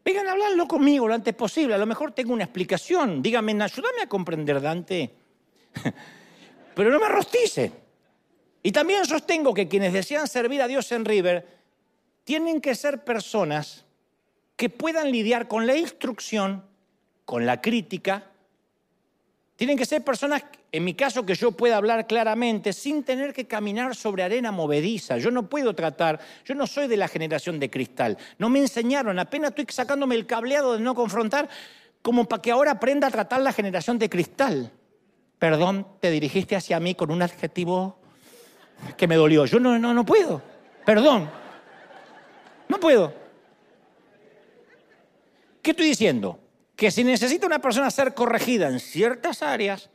[0.03, 1.73] Vengan a hablarlo conmigo lo antes posible.
[1.73, 3.21] A lo mejor tengo una explicación.
[3.21, 5.15] Díganme, ayúdame a comprender, Dante.
[6.75, 7.73] Pero no me rosticen.
[8.61, 11.47] Y también sostengo que quienes desean servir a Dios en River
[12.23, 13.85] tienen que ser personas
[14.55, 16.63] que puedan lidiar con la instrucción,
[17.25, 18.31] con la crítica
[19.55, 23.47] tienen que ser personas, en mi caso, que yo pueda hablar claramente sin tener que
[23.47, 25.17] caminar sobre arena movediza.
[25.17, 28.17] Yo no puedo tratar, yo no soy de la generación de cristal.
[28.37, 31.47] No me enseñaron, apenas estoy sacándome el cableado de no confrontar,
[32.01, 34.71] como para que ahora aprenda a tratar la generación de cristal.
[35.45, 37.99] Perdón, te dirigiste hacia mí con un adjetivo
[38.97, 39.45] que me dolió.
[39.45, 40.41] Yo no, no, no puedo.
[40.83, 41.29] Perdón.
[42.67, 43.13] No puedo.
[45.61, 46.39] ¿Qué estoy diciendo?
[46.75, 49.89] que si necesita una persona ser corregida en ciertas áreas,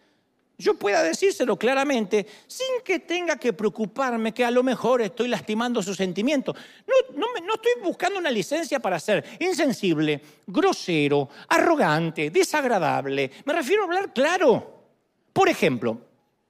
[0.57, 5.82] yo pueda decírselo claramente sin que tenga que preocuparme que a lo mejor estoy lastimando
[5.82, 6.57] sus sentimientos.
[6.86, 13.30] No, no, estoy buscando una licencia para ser insensible, grosero, arrogante, desagradable.
[13.44, 14.80] Me refiero a hablar claro.
[15.33, 16.01] Por ejemplo,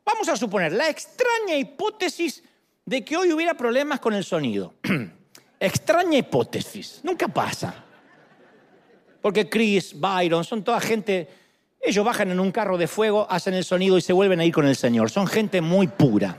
[0.04, 2.42] vamos a suponer la extraña hipótesis
[2.84, 4.74] de que hoy hubiera problemas con el sonido.
[5.60, 7.84] extraña hipótesis, nunca pasa.
[9.20, 11.28] Porque Chris, Byron, son toda gente,
[11.80, 14.52] ellos bajan en un carro de fuego, hacen el sonido y se vuelven a ir
[14.52, 15.10] con el Señor.
[15.10, 16.36] Son gente muy pura.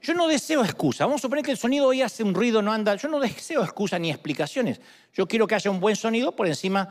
[0.00, 1.06] Yo no deseo excusa.
[1.06, 2.94] Vamos a suponer que el sonido hoy hace un ruido, no anda.
[2.94, 4.80] Yo no deseo excusa ni explicaciones.
[5.14, 6.90] Yo quiero que haya un buen sonido por encima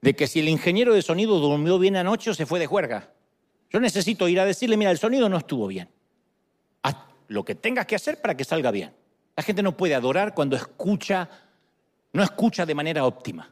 [0.00, 3.12] de que si el ingeniero de sonido durmió bien anoche o se fue de juerga.
[3.70, 5.88] Yo necesito ir a decirle, mira, el sonido no estuvo bien.
[6.82, 6.96] Haz
[7.28, 8.92] lo que tengas que hacer para que salga bien.
[9.36, 11.28] La gente no puede adorar cuando escucha
[12.12, 13.50] no escucha de manera óptima.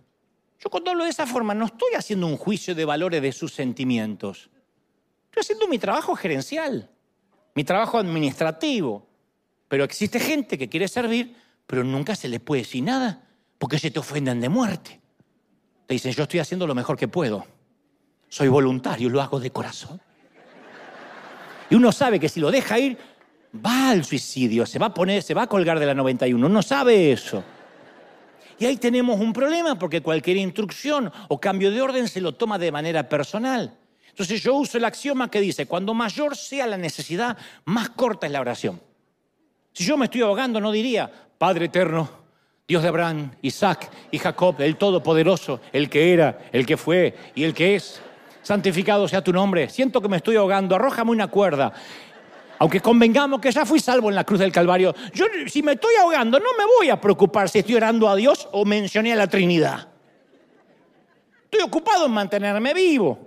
[0.58, 3.52] Yo cuando hablo de esa forma no estoy haciendo un juicio de valores de sus
[3.52, 4.50] sentimientos.
[5.26, 6.90] Estoy haciendo mi trabajo gerencial,
[7.54, 9.06] mi trabajo administrativo.
[9.68, 11.36] Pero existe gente que quiere servir,
[11.66, 13.28] pero nunca se le puede decir nada,
[13.58, 15.00] porque se te ofenden de muerte.
[15.88, 17.46] Te dicen, yo estoy haciendo lo mejor que puedo.
[18.28, 19.98] Soy voluntario, lo hago de corazón.
[21.70, 22.98] Y uno sabe que si lo deja ir,
[23.56, 26.46] va al suicidio, se va a poner, se va a colgar de la 91.
[26.46, 27.42] Uno sabe eso.
[28.58, 32.58] Y ahí tenemos un problema porque cualquier instrucción o cambio de orden se lo toma
[32.58, 33.74] de manera personal.
[34.10, 38.32] Entonces yo uso el axioma que dice, cuando mayor sea la necesidad, más corta es
[38.32, 38.78] la oración.
[39.72, 42.10] Si yo me estoy ahogando, no diría, Padre eterno,
[42.68, 47.44] Dios de Abraham, Isaac y Jacob, el Todopoderoso, el que era, el que fue y
[47.44, 48.02] el que es.
[48.42, 49.70] Santificado sea tu nombre.
[49.70, 50.74] Siento que me estoy ahogando.
[50.74, 51.72] Arrójame una cuerda.
[52.58, 54.94] Aunque convengamos que ya fui salvo en la cruz del Calvario.
[55.14, 58.46] Yo, si me estoy ahogando, no me voy a preocupar si estoy orando a Dios
[58.52, 59.88] o mencioné a la Trinidad.
[61.44, 63.18] Estoy ocupado en mantenerme vivo.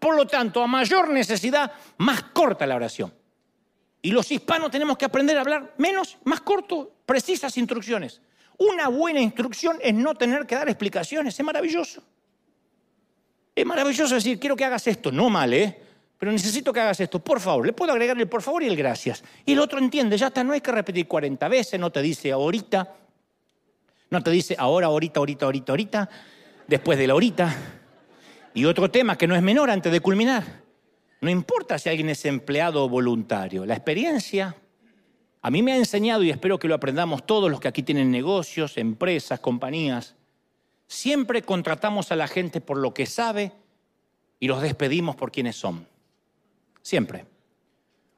[0.00, 3.14] Por lo tanto, a mayor necesidad, más corta la oración.
[4.02, 8.20] Y los hispanos tenemos que aprender a hablar menos, más corto, precisas instrucciones.
[8.60, 11.38] Una buena instrucción es no tener que dar explicaciones.
[11.38, 12.02] Es maravilloso.
[13.54, 15.10] Es maravilloso decir, quiero que hagas esto.
[15.10, 15.80] No mal, ¿eh?
[16.18, 17.20] Pero necesito que hagas esto.
[17.20, 19.24] Por favor, le puedo agregar el por favor y el gracias.
[19.46, 22.32] Y el otro entiende, ya está, no hay que repetir 40 veces, no te dice
[22.32, 22.96] ahorita,
[24.10, 26.10] no te dice ahora, ahorita, ahorita, ahorita, ahorita,
[26.66, 27.56] después de la ahorita.
[28.52, 30.44] Y otro tema que no es menor antes de culminar.
[31.22, 34.54] No importa si alguien es empleado o voluntario, la experiencia
[35.42, 38.10] a mí me ha enseñado, y espero que lo aprendamos todos los que aquí tienen
[38.10, 40.14] negocios, empresas, compañías,
[40.86, 43.52] siempre contratamos a la gente por lo que sabe
[44.38, 45.86] y los despedimos por quienes son.
[46.82, 47.24] Siempre.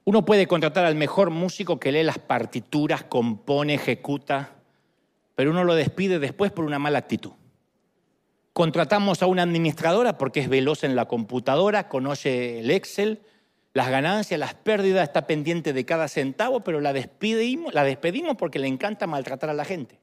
[0.04, 4.56] Uno puede contratar al mejor músico que lee las partituras, compone, ejecuta,
[5.36, 7.32] pero uno lo despide después por una mala actitud.
[8.52, 13.22] Contratamos a una administradora porque es veloz en la computadora, conoce el Excel,
[13.74, 17.72] las ganancias, las pérdidas, está pendiente de cada centavo, pero la despedimos,
[18.36, 19.98] porque le encanta maltratar a la gente.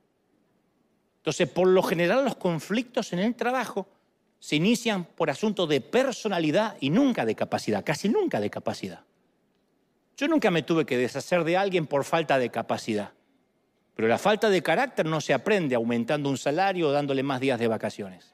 [1.18, 3.88] Entonces, por lo general, los conflictos en el trabajo
[4.40, 9.04] se inician por asuntos de personalidad y nunca de capacidad, casi nunca de capacidad.
[10.18, 13.12] Yo nunca me tuve que deshacer de alguien por falta de capacidad,
[13.96, 17.60] pero la falta de carácter no se aprende aumentando un salario o dándole más días
[17.60, 18.34] de vacaciones.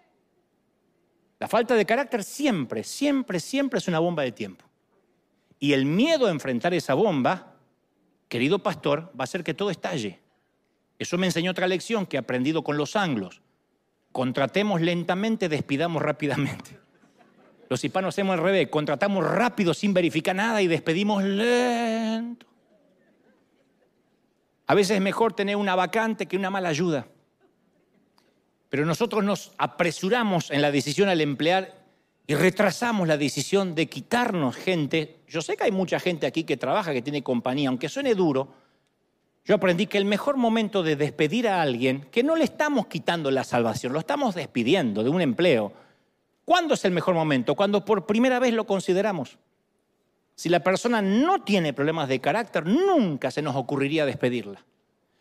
[1.40, 4.66] La falta de carácter siempre, siempre, siempre es una bomba de tiempo.
[5.66, 7.56] Y el miedo a enfrentar esa bomba,
[8.28, 10.20] querido pastor, va a hacer que todo estalle.
[11.00, 13.42] Eso me enseñó otra lección que he aprendido con los anglos.
[14.12, 16.78] Contratemos lentamente, despidamos rápidamente.
[17.68, 22.46] Los hispanos hacemos al revés, contratamos rápido sin verificar nada y despedimos lento.
[24.68, 27.08] A veces es mejor tener una vacante que una mala ayuda.
[28.70, 31.85] Pero nosotros nos apresuramos en la decisión al emplear
[32.28, 35.20] y retrasamos la decisión de quitarnos gente.
[35.28, 38.48] Yo sé que hay mucha gente aquí que trabaja, que tiene compañía, aunque suene duro.
[39.44, 43.30] Yo aprendí que el mejor momento de despedir a alguien, que no le estamos quitando
[43.30, 45.72] la salvación, lo estamos despidiendo de un empleo.
[46.46, 47.56] ¿Cuándo es el mejor momento?
[47.56, 49.38] Cuando por primera vez lo consideramos.
[50.36, 54.66] Si la persona no tiene problemas de carácter, nunca se nos ocurriría despedirla.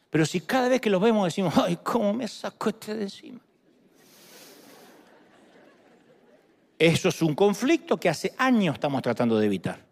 [0.09, 3.41] Pero si cada vez que lo vemos decimos, ay, ¿cómo me sacó este de encima?
[6.79, 9.85] Eso es un conflicto que hace años estamos tratando de evitar.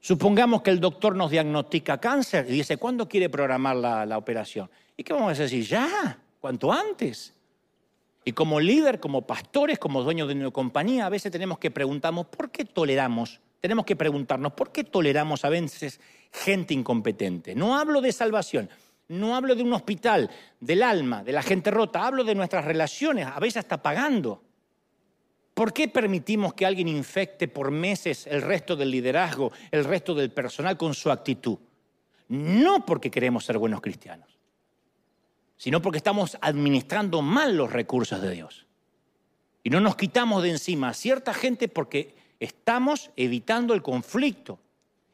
[0.00, 4.70] Supongamos que el doctor nos diagnostica cáncer y dice, ¿cuándo quiere programar la, operación?
[4.96, 5.64] ¿Y qué vamos a decir?
[5.66, 7.34] Ya, cuanto antes.
[8.24, 12.26] Y como líder, como pastores, como dueños de una compañía, a veces tenemos que preguntarnos,
[12.26, 13.40] ¿por qué toleramos?
[13.60, 16.00] Tenemos que preguntarnos, ¿por qué toleramos a veces
[16.32, 17.54] gente incompetente?
[17.54, 18.70] No hablo de salvación,
[19.08, 23.26] no hablo de un hospital, del alma, de la gente rota, hablo de nuestras relaciones,
[23.26, 24.42] a veces hasta pagando.
[25.54, 30.30] ¿Por qué permitimos que alguien infecte por meses el resto del liderazgo, el resto del
[30.30, 31.58] personal con su actitud?
[32.28, 34.38] No porque queremos ser buenos cristianos,
[35.56, 38.66] sino porque estamos administrando mal los recursos de Dios.
[39.62, 44.58] Y no nos quitamos de encima a cierta gente porque estamos evitando el conflicto.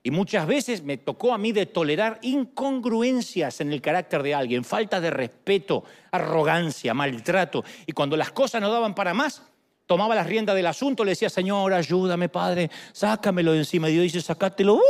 [0.03, 4.62] Y muchas veces me tocó a mí de tolerar incongruencias en el carácter de alguien,
[4.62, 5.82] falta de respeto,
[6.12, 7.64] arrogancia, maltrato.
[7.87, 9.43] Y cuando las cosas no daban para más,
[9.87, 13.89] tomaba las riendas del asunto, le decía, Señor, ayúdame, Padre, sácamelo de encima.
[13.89, 14.74] Y Dios dice, sacátelo.
[14.74, 14.80] ¡Uh!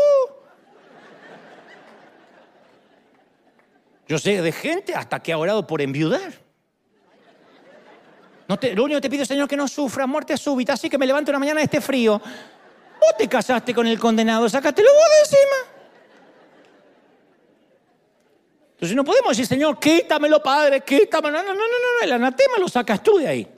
[4.08, 6.32] Yo sé de gente hasta que ha orado por enviudar.
[8.48, 11.30] Lo único que te pido, Señor, que no sufra muerte súbita, así que me levante
[11.32, 12.20] una mañana de este frío.
[12.20, 15.76] Vos te casaste con el condenado, sácatelo vos de encima.
[18.74, 21.38] Entonces no podemos decir, Señor, quítamelo, Padre, quítamelo.
[21.38, 23.55] No, no, no, no, no, el anatema lo sacas tú de ahí.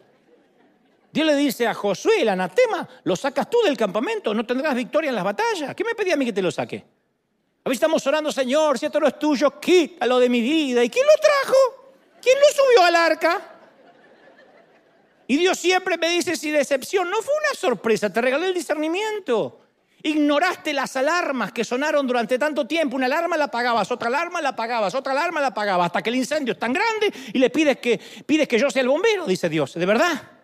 [1.11, 5.09] Dios le dice a Josué, el anatema, lo sacas tú del campamento, no tendrás victoria
[5.09, 5.75] en las batallas.
[5.75, 6.85] ¿Qué me pedía a mí que te lo saque?
[7.65, 10.85] A ver, estamos orando, Señor, si esto no es tuyo, quítalo de mi vida.
[10.85, 11.95] ¿Y quién lo trajo?
[12.21, 13.41] ¿Quién lo subió al arca?
[15.27, 19.61] Y Dios siempre me dice, si decepción, no fue una sorpresa, te regalé el discernimiento.
[20.03, 22.97] Ignoraste las alarmas que sonaron durante tanto tiempo.
[22.97, 26.17] Una alarma la apagabas, otra alarma la apagabas, otra alarma la apagabas, hasta que el
[26.17, 29.49] incendio es tan grande y le pides que, pides que yo sea el bombero, dice
[29.49, 29.75] Dios.
[29.75, 30.38] ¿De verdad?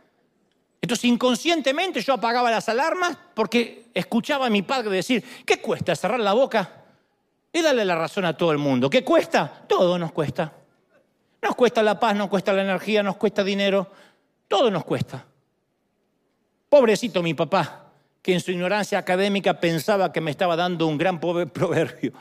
[0.84, 6.20] Entonces inconscientemente yo apagaba las alarmas porque escuchaba a mi padre decir, ¿qué cuesta cerrar
[6.20, 6.84] la boca
[7.50, 8.90] y darle la razón a todo el mundo?
[8.90, 9.64] ¿Qué cuesta?
[9.66, 10.52] Todo nos cuesta.
[11.40, 13.90] Nos cuesta la paz, nos cuesta la energía, nos cuesta dinero,
[14.46, 15.24] todo nos cuesta.
[16.68, 17.86] Pobrecito mi papá,
[18.20, 22.12] que en su ignorancia académica pensaba que me estaba dando un gran proverbio.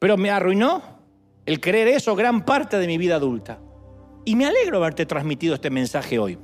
[0.00, 0.82] Pero me arruinó
[1.46, 3.60] el creer eso gran parte de mi vida adulta.
[4.24, 6.36] Y me alegro haberte transmitido este mensaje hoy.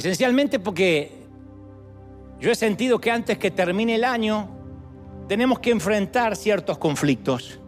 [0.00, 1.12] Esencialmente porque
[2.40, 4.48] yo he sentido que antes que termine el año
[5.28, 7.60] tenemos que enfrentar ciertos conflictos.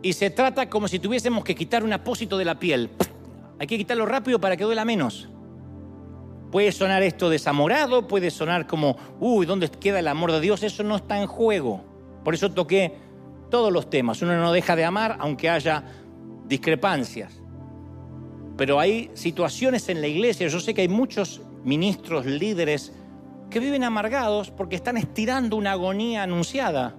[0.00, 2.88] Y se trata como si tuviésemos que quitar un apósito de la piel.
[3.58, 5.28] Hay que quitarlo rápido para que duela menos.
[6.50, 10.62] Puede sonar esto desamorado, puede sonar como, uy, ¿dónde queda el amor de Dios?
[10.62, 11.84] Eso no está en juego.
[12.24, 12.94] Por eso toqué
[13.50, 14.22] todos los temas.
[14.22, 15.84] Uno no deja de amar aunque haya
[16.46, 17.37] discrepancias.
[18.58, 22.92] Pero hay situaciones en la iglesia, yo sé que hay muchos ministros, líderes,
[23.50, 26.96] que viven amargados porque están estirando una agonía anunciada.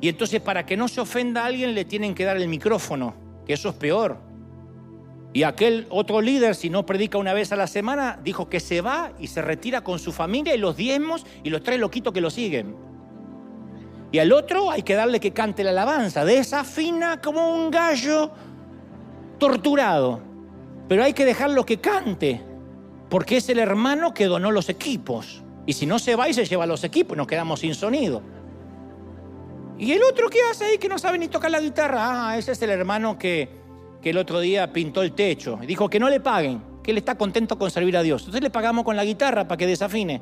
[0.00, 3.14] Y entonces para que no se ofenda a alguien le tienen que dar el micrófono,
[3.44, 4.16] que eso es peor.
[5.32, 8.80] Y aquel otro líder, si no predica una vez a la semana, dijo que se
[8.80, 12.20] va y se retira con su familia y los diezmos y los tres loquitos que
[12.20, 12.76] lo siguen.
[14.12, 18.30] Y al otro hay que darle que cante la alabanza, desafina como un gallo
[19.38, 20.20] torturado.
[20.88, 22.40] Pero hay que dejarlo que cante,
[23.08, 25.42] porque es el hermano que donó los equipos.
[25.66, 28.22] Y si no se va y se lleva los equipos, nos quedamos sin sonido.
[29.78, 32.52] Y el otro que hace ahí que no sabe ni tocar la guitarra, ah, ese
[32.52, 33.62] es el hermano que
[34.02, 36.98] que el otro día pintó el techo y dijo que no le paguen, que él
[36.98, 38.22] está contento con servir a Dios.
[38.22, 40.20] Entonces le pagamos con la guitarra para que desafine.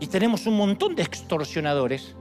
[0.00, 2.16] Y tenemos un montón de extorsionadores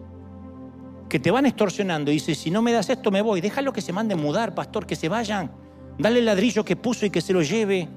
[1.14, 3.82] que te van extorsionando y dices, si no me das esto me voy, déjalo que
[3.82, 5.52] se mande mudar, pastor, que se vayan.
[6.00, 7.88] Dale el ladrillo que puso y que se lo lleve.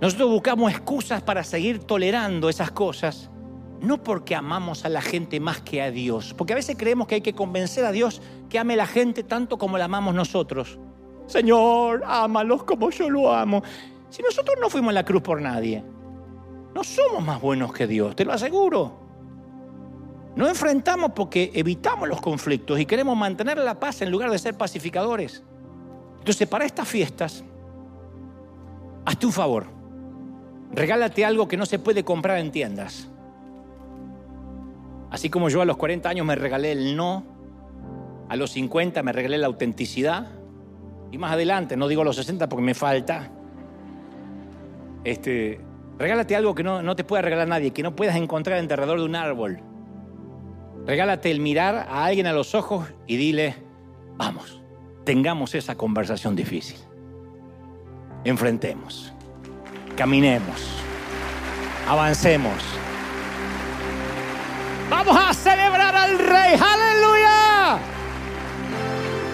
[0.00, 3.28] Nosotros buscamos excusas para seguir tolerando esas cosas
[3.82, 7.16] no porque amamos a la gente más que a Dios, porque a veces creemos que
[7.16, 10.78] hay que convencer a Dios que ame a la gente tanto como la amamos nosotros.
[11.26, 13.62] Señor, ámalos como yo lo amo.
[14.08, 15.84] Si nosotros no fuimos a la cruz por nadie,
[16.74, 18.99] no somos más buenos que Dios, te lo aseguro.
[20.40, 24.56] No enfrentamos porque evitamos los conflictos y queremos mantener la paz en lugar de ser
[24.56, 25.42] pacificadores.
[26.18, 27.44] Entonces, para estas fiestas,
[29.04, 29.66] hazte un favor.
[30.72, 33.06] Regálate algo que no se puede comprar en tiendas.
[35.10, 37.22] Así como yo a los 40 años me regalé el no,
[38.30, 40.30] a los 50 me regalé la autenticidad,
[41.12, 43.30] y más adelante, no digo a los 60 porque me falta,
[45.04, 45.60] este,
[45.98, 49.00] regálate algo que no, no te pueda regalar nadie, que no puedas encontrar en alrededor
[49.00, 49.69] de un árbol.
[50.90, 53.54] Regálate el mirar a alguien a los ojos y dile,
[54.16, 54.60] vamos,
[55.04, 56.78] tengamos esa conversación difícil.
[58.24, 59.12] Enfrentemos,
[59.96, 60.60] caminemos,
[61.86, 62.54] avancemos
[64.90, 66.58] Vamos a celebrar al Rey.
[66.60, 67.78] Aleluya.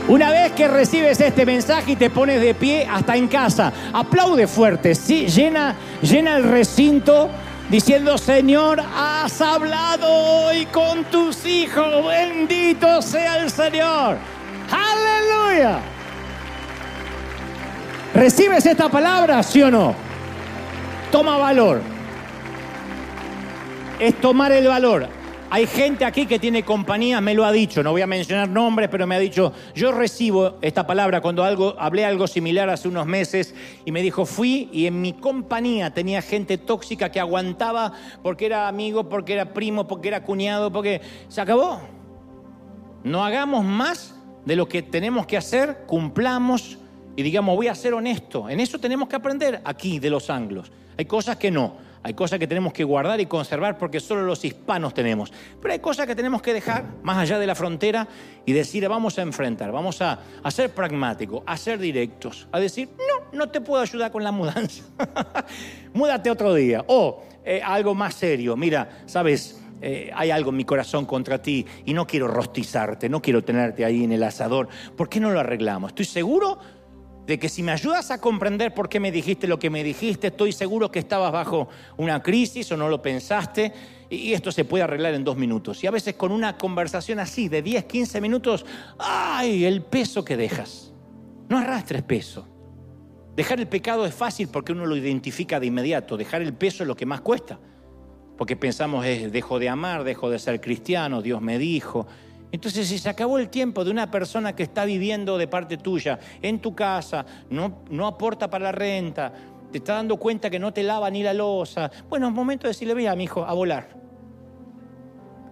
[0.09, 4.47] Una vez que recibes este mensaje y te pones de pie hasta en casa, aplaude
[4.47, 5.27] fuerte, ¿sí?
[5.29, 7.31] llena, llena el recinto
[7.69, 14.17] diciendo, Señor, has hablado hoy con tus hijos, bendito sea el Señor.
[14.71, 15.79] Aleluya.
[18.15, 19.95] ¿Recibes esta palabra, sí o no?
[21.13, 21.83] Toma valor.
[23.99, 25.16] Es tomar el valor.
[25.57, 28.91] Hay gente aquí que tiene compañía, me lo ha dicho, no voy a mencionar nombres,
[28.91, 33.07] pero me ha dicho, yo recibo esta palabra cuando algo, hablé algo similar hace unos
[33.07, 33.55] meses
[33.87, 38.69] y me dijo, fui y en mi compañía tenía gente tóxica que aguantaba porque era
[38.69, 41.81] amigo, porque era primo, porque era cuñado, porque se acabó.
[43.03, 46.77] No hagamos más de lo que tenemos que hacer, cumplamos
[47.17, 48.51] y digamos, voy a ser honesto.
[48.51, 50.71] En eso tenemos que aprender aquí de los anglos.
[50.99, 51.87] Hay cosas que no.
[52.03, 55.33] Hay cosas que tenemos que guardar y conservar porque solo los hispanos tenemos.
[55.61, 58.07] Pero hay cosas que tenemos que dejar más allá de la frontera
[58.45, 60.19] y decir, vamos a enfrentar, vamos a,
[60.51, 64.85] ser pragmáticos, a ser directos, a decir, no, no te puedo ayudar con la mudanza.
[65.93, 66.85] Múdate otro día.
[66.87, 71.67] O eh, algo más serio, mira, sabes, eh, hay algo en mi corazón contra ti
[71.85, 74.69] y no quiero rostizarte, no quiero tenerte ahí en el asador.
[74.97, 75.91] ¿Por qué no lo arreglamos?
[75.91, 76.59] Estoy seguro
[77.27, 80.29] de que si me ayudas a comprender por qué me dijiste lo que me dijiste,
[80.29, 83.73] estoy seguro que estabas bajo una crisis o no lo pensaste
[84.09, 85.83] y esto se puede arreglar en dos minutos.
[85.83, 88.65] Y a veces con una conversación así de 10, 15 minutos,
[88.99, 89.65] ¡ay!
[89.65, 90.93] El peso que dejas.
[91.49, 92.47] No arrastres peso.
[93.35, 96.17] Dejar el pecado es fácil porque uno lo identifica de inmediato.
[96.17, 97.59] Dejar el peso es lo que más cuesta.
[98.39, 102.07] Porque pensamos, es, dejo de amar, dejo de ser cristiano, Dios me dijo.
[102.53, 106.19] Entonces, si se acabó el tiempo de una persona que está viviendo de parte tuya,
[106.41, 109.33] en tu casa, no, no aporta para la renta,
[109.71, 112.71] te está dando cuenta que no te lava ni la losa, bueno, es momento de
[112.71, 113.89] decirle, vea, mi hijo, a volar.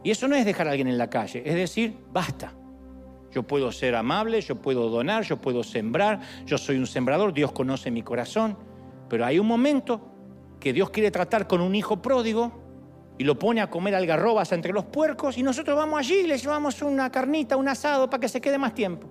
[0.02, 2.52] Y eso no es dejar a alguien en la calle, es decir, basta.
[3.32, 7.50] Yo puedo ser amable, yo puedo donar, yo puedo sembrar, yo soy un sembrador, Dios
[7.50, 8.56] conoce mi corazón,
[9.08, 10.12] pero hay un momento
[10.60, 12.63] que Dios quiere tratar con un hijo pródigo
[13.18, 16.38] y lo pone a comer algarrobas entre los puercos y nosotros vamos allí y le
[16.38, 19.08] llevamos una carnita, un asado para que se quede más tiempo.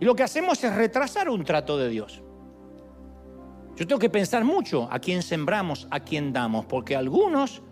[0.00, 2.22] Y lo que hacemos es retrasar un trato de Dios.
[3.76, 7.62] Yo tengo que pensar mucho a quién sembramos, a quién damos, porque algunos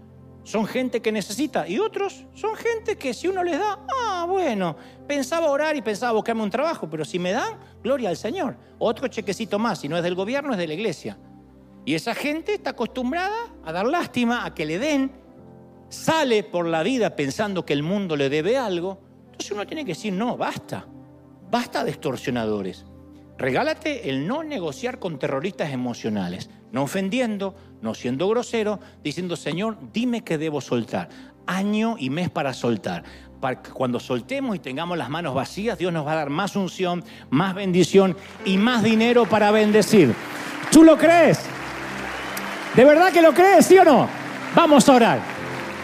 [0.43, 4.77] son gente que necesita y otros son gente que si uno les da, ah, bueno,
[5.09, 8.57] pensaba orar y pensaba buscarme un trabajo, pero si me dan, gloria al Señor.
[8.79, 11.17] Otro chequecito más, si no es del gobierno, es de la iglesia.
[11.85, 15.13] Y esa gente está acostumbrada a dar lástima, a que le den,
[15.89, 19.01] sale por la vida pensando que el mundo le debe algo.
[19.27, 20.87] Entonces uno tiene que decir, no, basta,
[21.51, 22.87] basta de extorsionadores.
[23.37, 30.23] Regálate el no negociar con terroristas emocionales, no ofendiendo, no siendo grosero, diciendo, Señor, dime
[30.23, 31.09] que debo soltar.
[31.47, 33.03] Año y mes para soltar.
[33.41, 36.57] Para que cuando soltemos y tengamos las manos vacías, Dios nos va a dar más
[36.57, 40.15] unción, más bendición y más dinero para bendecir.
[40.71, 41.45] ¿Tú lo crees?
[42.75, 44.09] ¿De verdad que lo crees, sí o no?
[44.55, 45.19] Vamos a orar.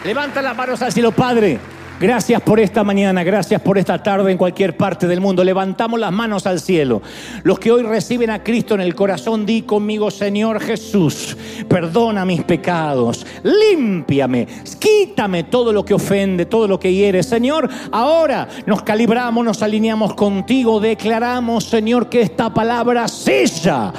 [0.03, 1.59] Levanta las manos al cielo, Padre.
[2.01, 5.43] Gracias por esta mañana, gracias por esta tarde en cualquier parte del mundo.
[5.43, 7.03] Levantamos las manos al cielo.
[7.43, 11.37] Los que hoy reciben a Cristo en el corazón, di conmigo, Señor Jesús,
[11.69, 14.47] perdona mis pecados, límpiame,
[14.79, 17.21] quítame todo lo que ofende, todo lo que hiere.
[17.21, 23.93] Señor, ahora nos calibramos, nos alineamos contigo, declaramos, Señor, que esta palabra sella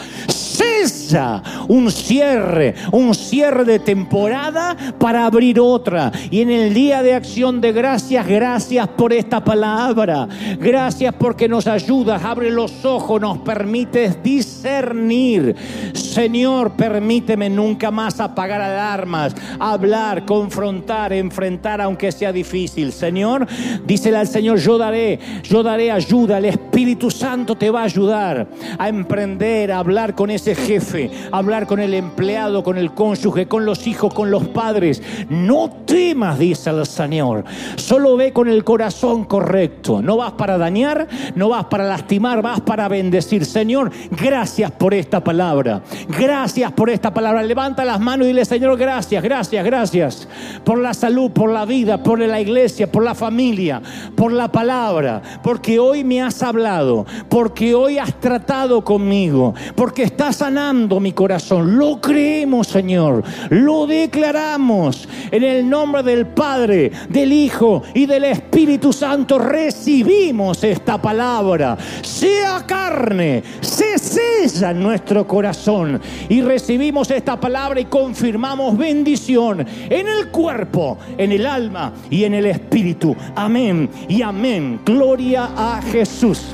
[1.68, 6.12] un cierre, un cierre de temporada para abrir otra.
[6.30, 10.28] Y en el día de acción de gracias, gracias por esta palabra.
[10.58, 15.54] Gracias porque nos ayudas, abre los ojos, nos permites discernir.
[15.94, 22.92] Señor, permíteme nunca más apagar alarmas, hablar, confrontar, enfrentar, aunque sea difícil.
[22.92, 23.46] Señor,
[23.86, 26.38] dísele al Señor, yo daré, yo daré ayuda.
[26.38, 28.48] El Espíritu Santo te va a ayudar
[28.78, 33.64] a emprender, a hablar con ese jefe, hablar con el empleado, con el cónyuge, con
[33.64, 35.02] los hijos, con los padres.
[35.28, 37.44] No temas, dice el Señor.
[37.76, 40.02] Solo ve con el corazón correcto.
[40.02, 43.44] No vas para dañar, no vas para lastimar, vas para bendecir.
[43.44, 45.82] Señor, gracias por esta palabra.
[46.08, 47.42] Gracias por esta palabra.
[47.42, 50.28] Levanta las manos y dile, Señor, gracias, gracias, gracias.
[50.64, 53.80] Por la salud, por la vida, por la iglesia, por la familia,
[54.16, 55.22] por la palabra.
[55.42, 61.78] Porque hoy me has hablado, porque hoy has tratado conmigo, porque estás sanando mi corazón.
[61.78, 63.22] Lo creemos, Señor.
[63.50, 65.08] Lo declaramos.
[65.30, 71.78] En el nombre del Padre, del Hijo y del Espíritu Santo recibimos esta palabra.
[72.02, 76.00] Sea carne, se sella en nuestro corazón.
[76.28, 82.34] Y recibimos esta palabra y confirmamos bendición en el cuerpo, en el alma y en
[82.34, 83.14] el espíritu.
[83.36, 84.80] Amén y amén.
[84.84, 86.48] Gloria a Jesús.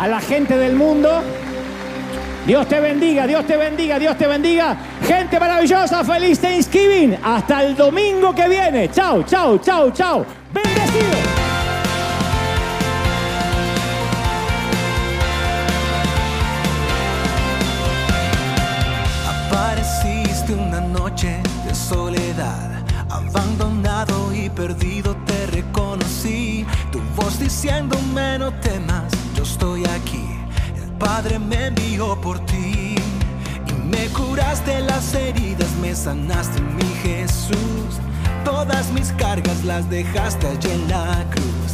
[0.00, 1.20] A la gente del mundo.
[2.46, 4.76] Dios te bendiga, Dios te bendiga, Dios te bendiga.
[5.04, 7.18] Gente maravillosa, feliz Thanksgiving.
[7.20, 8.88] Hasta el domingo que viene.
[8.90, 10.24] Chao, chao, chao, chao.
[10.52, 11.16] Bendecido.
[36.06, 37.98] Sanaste mi Jesús.
[38.44, 41.70] Todas mis cargas las dejaste allí en la cruz.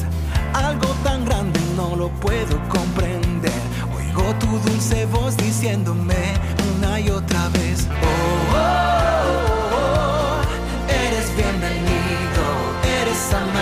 [0.55, 3.61] Algo tan grande no lo puedo comprender.
[3.95, 6.23] Oigo tu dulce voz diciéndome
[6.75, 7.87] una y otra vez.
[7.91, 8.81] Oh, oh,
[9.35, 10.41] oh, oh,
[10.89, 12.45] eres bienvenido,
[13.01, 13.62] eres amado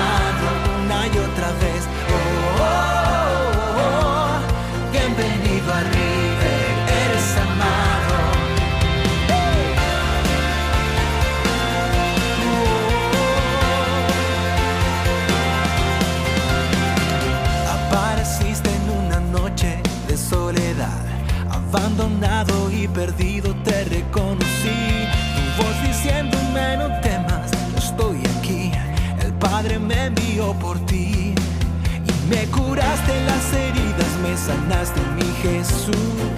[34.46, 36.36] sanaste mi Jesús.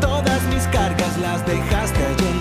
[0.00, 2.33] Todas mis cargas las dejaste la